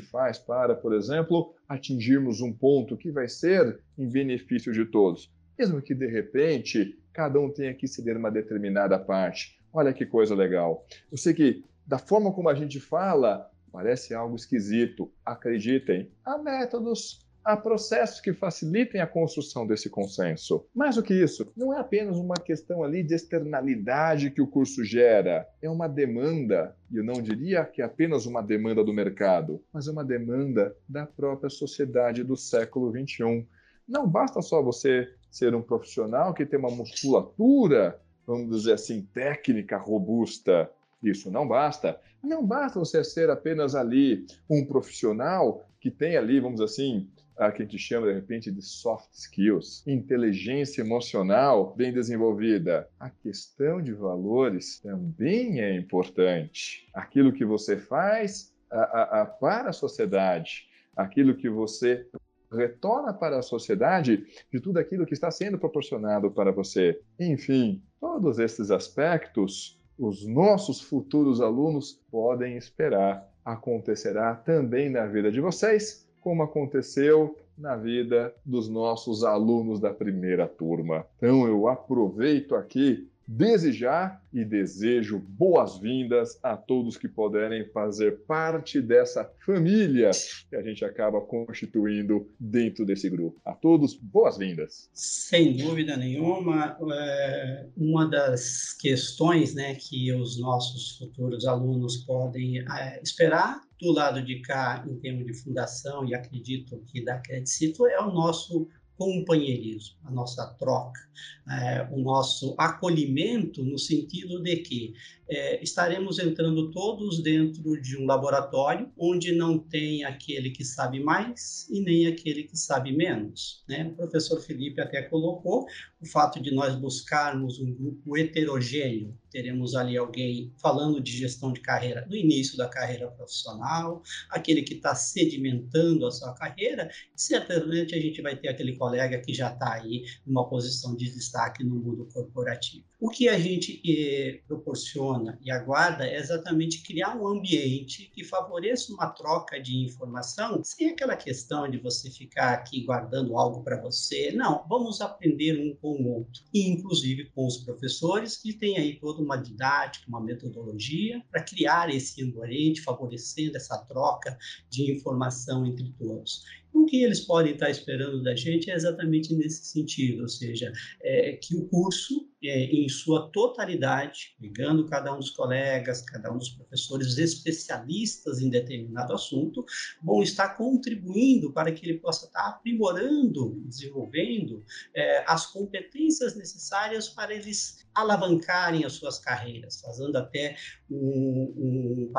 faz 0.00 0.38
para, 0.38 0.76
por 0.76 0.94
exemplo, 0.94 1.52
atingirmos 1.68 2.40
um 2.40 2.52
ponto 2.52 2.96
que 2.96 3.10
vai 3.10 3.28
ser 3.28 3.80
em 3.98 4.08
benefício 4.08 4.72
de 4.72 4.84
todos? 4.84 5.32
Mesmo 5.58 5.82
que 5.82 5.94
de 5.94 6.06
repente 6.06 6.96
cada 7.12 7.40
um 7.40 7.50
tenha 7.50 7.74
que 7.74 7.88
ceder 7.88 8.16
uma 8.16 8.30
determinada 8.30 8.98
parte. 8.98 9.58
Olha 9.72 9.92
que 9.92 10.06
coisa 10.06 10.34
legal. 10.34 10.86
Eu 11.10 11.18
sei 11.18 11.34
que 11.34 11.64
da 11.84 11.98
forma 11.98 12.32
como 12.32 12.48
a 12.48 12.54
gente 12.54 12.78
fala, 12.78 13.50
parece 13.72 14.14
algo 14.14 14.36
esquisito. 14.36 15.10
Acreditem, 15.24 16.10
há 16.24 16.38
métodos 16.38 17.23
há 17.44 17.56
processos 17.56 18.20
que 18.20 18.32
facilitem 18.32 19.00
a 19.00 19.06
construção 19.06 19.66
desse 19.66 19.90
consenso. 19.90 20.66
Mais 20.74 20.96
do 20.96 21.02
que 21.02 21.12
isso, 21.12 21.52
não 21.56 21.74
é 21.74 21.78
apenas 21.78 22.16
uma 22.16 22.34
questão 22.34 22.82
ali 22.82 23.02
de 23.02 23.14
externalidade 23.14 24.30
que 24.30 24.40
o 24.40 24.46
curso 24.46 24.84
gera, 24.84 25.46
é 25.60 25.68
uma 25.68 25.86
demanda, 25.86 26.74
e 26.90 26.96
eu 26.96 27.04
não 27.04 27.20
diria 27.20 27.64
que 27.64 27.82
é 27.82 27.84
apenas 27.84 28.24
uma 28.24 28.42
demanda 28.42 28.82
do 28.82 28.92
mercado, 28.92 29.62
mas 29.72 29.86
é 29.86 29.90
uma 29.92 30.04
demanda 30.04 30.74
da 30.88 31.06
própria 31.06 31.50
sociedade 31.50 32.24
do 32.24 32.36
século 32.36 32.90
XXI. 32.90 33.46
Não 33.86 34.08
basta 34.08 34.40
só 34.40 34.62
você 34.62 35.12
ser 35.30 35.54
um 35.54 35.60
profissional 35.60 36.32
que 36.32 36.46
tem 36.46 36.58
uma 36.58 36.70
musculatura, 36.70 38.00
vamos 38.26 38.56
dizer 38.56 38.74
assim, 38.74 39.02
técnica 39.12 39.76
robusta. 39.76 40.70
Isso 41.02 41.30
não 41.30 41.46
basta. 41.46 42.00
Não 42.22 42.46
basta 42.46 42.78
você 42.78 43.04
ser 43.04 43.28
apenas 43.28 43.74
ali 43.74 44.24
um 44.48 44.64
profissional 44.64 45.66
que 45.78 45.90
tem 45.90 46.16
ali, 46.16 46.40
vamos 46.40 46.60
dizer 46.60 46.64
assim, 46.64 47.10
a 47.36 47.50
que 47.50 47.62
a 47.62 47.64
gente 47.64 47.78
chama 47.78 48.06
de 48.06 48.14
repente 48.14 48.50
de 48.50 48.62
soft 48.62 49.12
skills, 49.12 49.82
inteligência 49.86 50.82
emocional 50.82 51.74
bem 51.76 51.92
desenvolvida. 51.92 52.88
A 52.98 53.10
questão 53.10 53.82
de 53.82 53.92
valores 53.92 54.80
também 54.80 55.60
é 55.60 55.76
importante. 55.76 56.88
Aquilo 56.94 57.32
que 57.32 57.44
você 57.44 57.76
faz 57.76 58.52
a, 58.70 58.78
a, 58.78 59.22
a, 59.22 59.26
para 59.26 59.70
a 59.70 59.72
sociedade, 59.72 60.68
aquilo 60.96 61.34
que 61.34 61.48
você 61.48 62.06
retorna 62.52 63.12
para 63.12 63.38
a 63.38 63.42
sociedade 63.42 64.24
de 64.52 64.60
tudo 64.60 64.78
aquilo 64.78 65.04
que 65.06 65.14
está 65.14 65.30
sendo 65.30 65.58
proporcionado 65.58 66.30
para 66.30 66.52
você. 66.52 67.00
Enfim, 67.18 67.82
todos 68.00 68.38
esses 68.38 68.70
aspectos 68.70 69.78
os 69.98 70.26
nossos 70.26 70.80
futuros 70.80 71.40
alunos 71.40 72.00
podem 72.10 72.56
esperar 72.56 73.28
acontecerá 73.44 74.34
também 74.34 74.88
na 74.88 75.06
vida 75.06 75.30
de 75.30 75.40
vocês 75.40 76.04
como 76.24 76.42
aconteceu 76.42 77.36
na 77.56 77.76
vida 77.76 78.34
dos 78.44 78.66
nossos 78.66 79.22
alunos 79.22 79.78
da 79.78 79.92
primeira 79.92 80.48
turma. 80.48 81.06
Então 81.18 81.46
eu 81.46 81.68
aproveito 81.68 82.56
aqui 82.56 83.06
desejar 83.26 84.22
e 84.32 84.44
desejo 84.44 85.18
boas-vindas 85.18 86.38
a 86.42 86.56
todos 86.56 86.96
que 86.96 87.08
puderem 87.08 87.64
fazer 87.70 88.24
parte 88.26 88.80
dessa 88.80 89.30
família 89.44 90.10
que 90.50 90.56
a 90.56 90.62
gente 90.62 90.84
acaba 90.84 91.20
constituindo 91.20 92.28
dentro 92.38 92.84
desse 92.84 93.08
grupo. 93.08 93.40
A 93.44 93.52
todos, 93.52 93.94
boas-vindas. 93.94 94.90
Sem 94.92 95.56
dúvida 95.56 95.96
nenhuma, 95.96 96.76
é 96.92 97.66
uma 97.76 98.06
das 98.08 98.72
questões 98.74 99.54
né, 99.54 99.74
que 99.74 100.12
os 100.12 100.38
nossos 100.38 100.98
futuros 100.98 101.46
alunos 101.46 101.98
podem 101.98 102.58
é, 102.58 103.00
esperar 103.02 103.60
do 103.80 103.92
lado 103.92 104.22
de 104.22 104.40
cá, 104.40 104.84
em 104.88 104.94
termos 104.96 105.26
de 105.26 105.34
fundação, 105.34 106.06
e 106.06 106.14
acredito 106.14 106.82
que 106.86 107.04
da 107.04 107.18
Credicito, 107.18 107.86
é 107.86 108.00
o 108.00 108.12
nosso 108.12 108.68
companheirismo, 108.96 109.96
a 110.04 110.10
nossa 110.10 110.46
troca, 110.58 111.00
é, 111.48 111.86
o 111.90 111.98
nosso 111.98 112.54
acolhimento, 112.58 113.62
no 113.62 113.78
sentido 113.78 114.42
de 114.42 114.56
que 114.56 114.94
é, 115.28 115.62
estaremos 115.62 116.18
entrando 116.18 116.70
todos 116.70 117.22
dentro 117.22 117.80
de 117.80 117.96
um 117.96 118.06
laboratório 118.06 118.90
onde 118.96 119.32
não 119.32 119.58
tem 119.58 120.04
aquele 120.04 120.50
que 120.50 120.64
sabe 120.64 121.00
mais 121.00 121.68
e 121.70 121.80
nem 121.80 122.06
aquele 122.06 122.44
que 122.44 122.56
sabe 122.56 122.92
menos. 122.92 123.64
Né? 123.68 123.84
O 123.84 123.96
professor 123.96 124.40
Felipe 124.40 124.80
até 124.80 125.02
colocou 125.02 125.66
o 126.00 126.06
fato 126.06 126.40
de 126.40 126.52
nós 126.52 126.74
buscarmos 126.76 127.58
um 127.58 127.72
grupo 127.72 128.16
heterogêneo. 128.16 129.16
Teremos 129.34 129.74
ali 129.74 129.96
alguém 129.96 130.52
falando 130.58 131.00
de 131.00 131.10
gestão 131.10 131.52
de 131.52 131.58
carreira 131.58 132.06
no 132.08 132.14
início 132.14 132.56
da 132.56 132.68
carreira 132.68 133.10
profissional, 133.10 134.00
aquele 134.30 134.62
que 134.62 134.74
está 134.74 134.94
sedimentando 134.94 136.06
a 136.06 136.12
sua 136.12 136.32
carreira, 136.34 136.88
e 137.12 137.20
certamente 137.20 137.96
a 137.96 138.00
gente 138.00 138.22
vai 138.22 138.36
ter 138.36 138.46
aquele 138.46 138.76
colega 138.76 139.20
que 139.20 139.34
já 139.34 139.52
está 139.52 139.74
aí 139.74 140.04
numa 140.24 140.48
posição 140.48 140.94
de 140.94 141.10
destaque 141.10 141.64
no 141.64 141.74
mundo 141.74 142.08
corporativo. 142.14 142.84
O 143.00 143.10
que 143.10 143.28
a 143.28 143.36
gente 143.36 143.82
eh, 143.84 144.40
proporciona 144.46 145.36
e 145.42 145.50
aguarda 145.50 146.06
é 146.06 146.16
exatamente 146.16 146.82
criar 146.82 147.16
um 147.16 147.26
ambiente 147.26 148.10
que 148.14 148.22
favoreça 148.22 148.92
uma 148.92 149.08
troca 149.08 149.60
de 149.60 149.76
informação, 149.84 150.62
sem 150.62 150.90
aquela 150.90 151.16
questão 151.16 151.68
de 151.68 151.76
você 151.76 152.08
ficar 152.08 152.54
aqui 152.54 152.84
guardando 152.84 153.36
algo 153.36 153.64
para 153.64 153.80
você. 153.82 154.30
Não, 154.30 154.64
vamos 154.68 155.00
aprender 155.00 155.58
um 155.58 155.74
com 155.74 156.02
o 156.02 156.18
outro, 156.18 156.44
e 156.54 156.68
inclusive 156.68 157.30
com 157.34 157.46
os 157.46 157.58
professores, 157.58 158.36
que 158.36 158.52
têm 158.52 158.78
aí 158.78 158.98
toda 159.00 159.23
uma 159.24 159.36
didática, 159.36 160.08
uma 160.08 160.20
metodologia 160.20 161.22
para 161.30 161.42
criar 161.42 161.92
esse 161.92 162.22
ambiente, 162.22 162.82
favorecendo 162.82 163.56
essa 163.56 163.78
troca 163.78 164.36
de 164.70 164.92
informação 164.92 165.66
entre 165.66 165.92
todos. 165.98 166.42
O 166.74 166.86
que 166.86 167.04
eles 167.04 167.20
podem 167.20 167.52
estar 167.52 167.70
esperando 167.70 168.20
da 168.20 168.34
gente 168.34 168.68
é 168.68 168.74
exatamente 168.74 169.32
nesse 169.32 169.64
sentido, 169.66 170.22
ou 170.22 170.28
seja, 170.28 170.72
é, 171.00 171.38
que 171.40 171.54
o 171.54 171.68
curso, 171.68 172.28
é, 172.42 172.64
em 172.64 172.88
sua 172.88 173.30
totalidade, 173.30 174.34
ligando 174.40 174.84
cada 174.86 175.14
um 175.14 175.18
dos 175.18 175.30
colegas, 175.30 176.02
cada 176.02 176.32
um 176.32 176.36
dos 176.36 176.48
professores 176.48 177.16
especialistas 177.16 178.40
em 178.40 178.50
determinado 178.50 179.12
assunto, 179.12 179.64
vão 180.02 180.20
estar 180.20 180.56
contribuindo 180.56 181.52
para 181.52 181.70
que 181.70 181.86
ele 181.86 182.00
possa 182.00 182.26
estar 182.26 182.48
aprimorando, 182.48 183.62
desenvolvendo 183.66 184.64
é, 184.94 185.24
as 185.28 185.46
competências 185.46 186.34
necessárias 186.34 187.08
para 187.08 187.32
eles 187.32 187.83
alavancarem 187.94 188.84
as 188.84 188.94
suas 188.94 189.18
carreiras, 189.18 189.80
fazendo 189.80 190.16
até 190.16 190.56
um, 190.90 191.54
um 191.56 192.12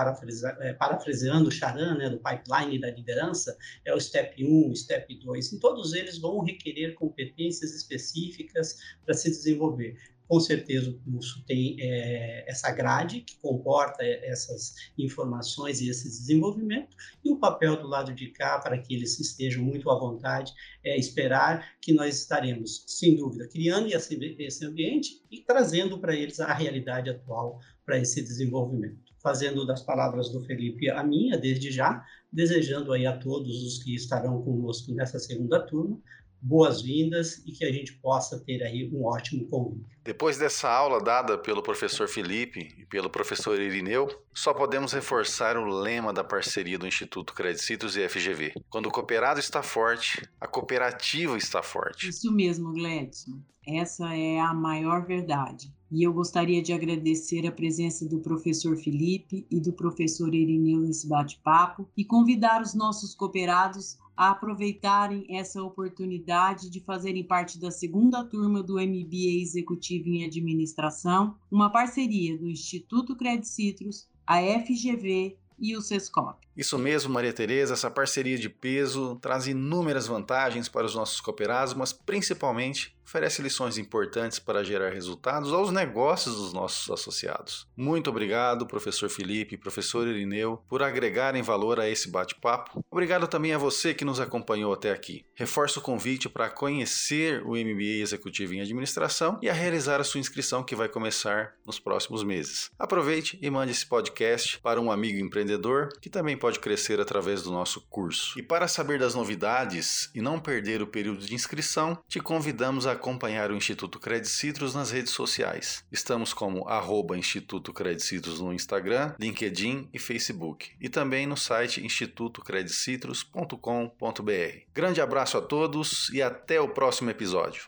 é, 0.61 0.73
parafraseando 0.73 1.49
o 1.49 1.51
Charan, 1.51 1.97
né, 1.97 2.09
do 2.09 2.19
pipeline 2.19 2.79
da 2.79 2.91
liderança, 2.91 3.57
é 3.83 3.93
o 3.93 3.99
step 3.99 4.43
1, 4.43 4.75
step 4.75 5.13
2. 5.15 5.53
E 5.53 5.59
todos 5.59 5.93
eles 5.93 6.17
vão 6.17 6.39
requerer 6.39 6.95
competências 6.95 7.73
específicas 7.73 8.77
para 9.03 9.13
se 9.13 9.29
desenvolver. 9.29 9.97
Com 10.27 10.39
certeza 10.39 10.89
o 10.89 10.99
curso 10.99 11.43
tem 11.45 11.77
é, 11.79 12.49
essa 12.49 12.71
grade 12.71 13.21
que 13.21 13.37
comporta 13.37 14.03
essas 14.03 14.73
informações 14.97 15.81
e 15.81 15.89
esse 15.89 16.07
desenvolvimento, 16.07 16.95
e 17.23 17.31
o 17.31 17.37
papel 17.37 17.77
do 17.77 17.87
lado 17.87 18.13
de 18.13 18.27
cá, 18.29 18.57
para 18.59 18.77
que 18.77 18.95
eles 18.95 19.19
estejam 19.19 19.63
muito 19.63 19.89
à 19.89 19.99
vontade, 19.99 20.51
é 20.83 20.97
esperar 20.97 21.75
que 21.79 21.93
nós 21.93 22.19
estaremos, 22.19 22.83
sem 22.87 23.15
dúvida, 23.15 23.47
criando 23.47 23.87
esse 23.87 24.65
ambiente 24.65 25.21
e 25.29 25.41
trazendo 25.41 25.99
para 25.99 26.15
eles 26.15 26.39
a 26.39 26.53
realidade 26.53 27.09
atual 27.09 27.59
para 27.85 27.99
esse 27.99 28.21
desenvolvimento. 28.21 29.13
Fazendo 29.21 29.65
das 29.65 29.81
palavras 29.81 30.29
do 30.29 30.43
Felipe 30.43 30.89
a 30.89 31.03
minha, 31.03 31.37
desde 31.37 31.71
já, 31.71 32.03
desejando 32.31 32.93
aí 32.93 33.05
a 33.05 33.17
todos 33.17 33.63
os 33.63 33.83
que 33.83 33.95
estarão 33.95 34.41
conosco 34.41 34.91
nessa 34.93 35.19
segunda 35.19 35.59
turma 35.59 35.99
boas-vindas 36.45 37.41
e 37.45 37.51
que 37.51 37.65
a 37.65 37.71
gente 37.71 37.93
possa 37.93 38.39
ter 38.39 38.61
aí 38.63 38.87
um 38.93 39.03
ótimo 39.05 39.45
convívio. 39.47 39.85
Depois 40.03 40.37
dessa 40.37 40.69
aula 40.69 41.03
dada 41.03 41.37
pelo 41.37 41.63
professor 41.63 42.07
Felipe 42.07 42.69
e 42.77 42.85
pelo 42.85 43.09
professor 43.09 43.59
Irineu, 43.59 44.07
só 44.31 44.53
podemos 44.53 44.93
reforçar 44.93 45.57
o 45.57 45.65
lema 45.65 46.13
da 46.13 46.23
parceria 46.23 46.77
do 46.77 46.85
Instituto 46.85 47.33
Credicitos 47.33 47.97
e 47.97 48.07
FGV. 48.07 48.53
Quando 48.69 48.85
o 48.85 48.91
cooperado 48.91 49.39
está 49.39 49.63
forte, 49.63 50.21
a 50.39 50.45
cooperativa 50.45 51.35
está 51.35 51.63
forte. 51.63 52.09
Isso 52.09 52.31
mesmo, 52.31 52.71
Gledson. 52.73 53.39
Essa 53.67 54.15
é 54.15 54.39
a 54.39 54.53
maior 54.53 55.07
verdade. 55.07 55.73
E 55.91 56.03
eu 56.03 56.13
gostaria 56.13 56.61
de 56.61 56.71
agradecer 56.71 57.47
a 57.47 57.51
presença 57.51 58.07
do 58.07 58.19
professor 58.19 58.77
Felipe 58.77 59.47
e 59.49 59.59
do 59.59 59.73
professor 59.73 60.31
Irineu 60.33 60.81
nesse 60.81 61.07
bate-papo 61.07 61.89
e 61.97 62.05
convidar 62.05 62.61
os 62.61 62.75
nossos 62.75 63.15
cooperados 63.15 63.97
a 64.15 64.31
aproveitarem 64.31 65.25
essa 65.29 65.61
oportunidade 65.61 66.69
de 66.69 66.79
fazerem 66.79 67.23
parte 67.23 67.59
da 67.59 67.71
segunda 67.71 68.23
turma 68.23 68.63
do 68.63 68.75
MBA 68.75 69.41
Executivo 69.41 70.09
em 70.09 70.23
Administração, 70.25 71.35
uma 71.51 71.69
parceria 71.69 72.37
do 72.37 72.47
Instituto 72.47 73.15
Credit 73.15 73.47
Citrus, 73.47 74.07
a 74.25 74.37
FGV 74.41 75.37
e 75.59 75.75
o 75.75 75.81
Sescop. 75.81 76.44
Isso 76.55 76.77
mesmo, 76.77 77.13
Maria 77.13 77.33
Tereza, 77.33 77.73
essa 77.73 77.91
parceria 77.91 78.37
de 78.37 78.49
peso 78.49 79.17
traz 79.21 79.47
inúmeras 79.47 80.07
vantagens 80.07 80.69
para 80.69 80.85
os 80.85 80.95
nossos 80.95 81.19
cooperados, 81.19 81.73
mas 81.73 81.91
principalmente 81.91 82.95
oferece 83.05 83.41
lições 83.41 83.77
importantes 83.77 84.39
para 84.39 84.63
gerar 84.63 84.89
resultados 84.89 85.53
aos 85.53 85.71
negócios 85.71 86.35
dos 86.35 86.51
nossos 86.51 86.89
associados. 86.89 87.67
Muito 87.77 88.09
obrigado, 88.09 88.65
professor 88.65 89.09
Felipe 89.09 89.57
professor 89.57 90.07
Irineu, 90.07 90.61
por 90.67 90.81
agregarem 90.81 91.41
valor 91.41 91.79
a 91.79 91.87
esse 91.89 92.09
bate-papo. 92.09 92.83
Obrigado 92.89 93.27
também 93.27 93.53
a 93.53 93.57
você 93.57 93.93
que 93.93 94.05
nos 94.05 94.19
acompanhou 94.19 94.73
até 94.73 94.91
aqui. 94.91 95.23
Reforço 95.35 95.79
o 95.79 95.81
convite 95.81 96.27
para 96.27 96.49
conhecer 96.49 97.43
o 97.43 97.51
MBA 97.51 98.01
Executivo 98.01 98.53
em 98.53 98.61
Administração 98.61 99.39
e 99.41 99.49
a 99.49 99.53
realizar 99.53 100.01
a 100.01 100.03
sua 100.03 100.19
inscrição 100.19 100.63
que 100.63 100.75
vai 100.75 100.89
começar 100.89 101.53
nos 101.65 101.79
próximos 101.79 102.23
meses. 102.23 102.71
Aproveite 102.77 103.37
e 103.41 103.49
mande 103.49 103.71
esse 103.71 103.85
podcast 103.85 104.59
para 104.59 104.81
um 104.81 104.91
amigo 104.91 105.19
empreendedor 105.19 105.89
que 106.01 106.09
também 106.09 106.37
pode 106.45 106.59
crescer 106.59 106.99
através 106.99 107.41
do 107.41 107.49
nosso 107.49 107.81
curso. 107.89 108.37
E 108.37 108.43
para 108.43 108.67
saber 108.67 108.99
das 108.99 109.15
novidades 109.15 110.11
e 110.13 110.21
não 110.21 110.39
perder 110.39 110.79
o 110.79 110.85
período 110.85 111.25
de 111.25 111.33
inscrição, 111.33 111.97
te 112.07 112.19
convidamos 112.19 112.85
a 112.85 112.91
acompanhar 112.91 113.49
o 113.49 113.55
Instituto 113.55 113.99
Credit 113.99 114.29
Citrus 114.29 114.75
nas 114.75 114.91
redes 114.91 115.11
sociais. 115.11 115.83
Estamos 115.91 116.35
como 116.35 116.69
arroba 116.69 117.17
Instituto 117.17 117.73
Credit 117.73 118.03
Citrus 118.03 118.39
no 118.39 118.53
Instagram, 118.53 119.15
LinkedIn 119.19 119.89
e 119.91 119.97
Facebook. 119.97 120.69
E 120.79 120.87
também 120.87 121.25
no 121.25 121.35
site 121.35 121.83
institutocreditcitrus.com.br. 121.83 124.59
Grande 124.71 125.01
abraço 125.01 125.39
a 125.39 125.41
todos 125.41 126.09
e 126.09 126.21
até 126.21 126.61
o 126.61 126.69
próximo 126.69 127.09
episódio. 127.09 127.65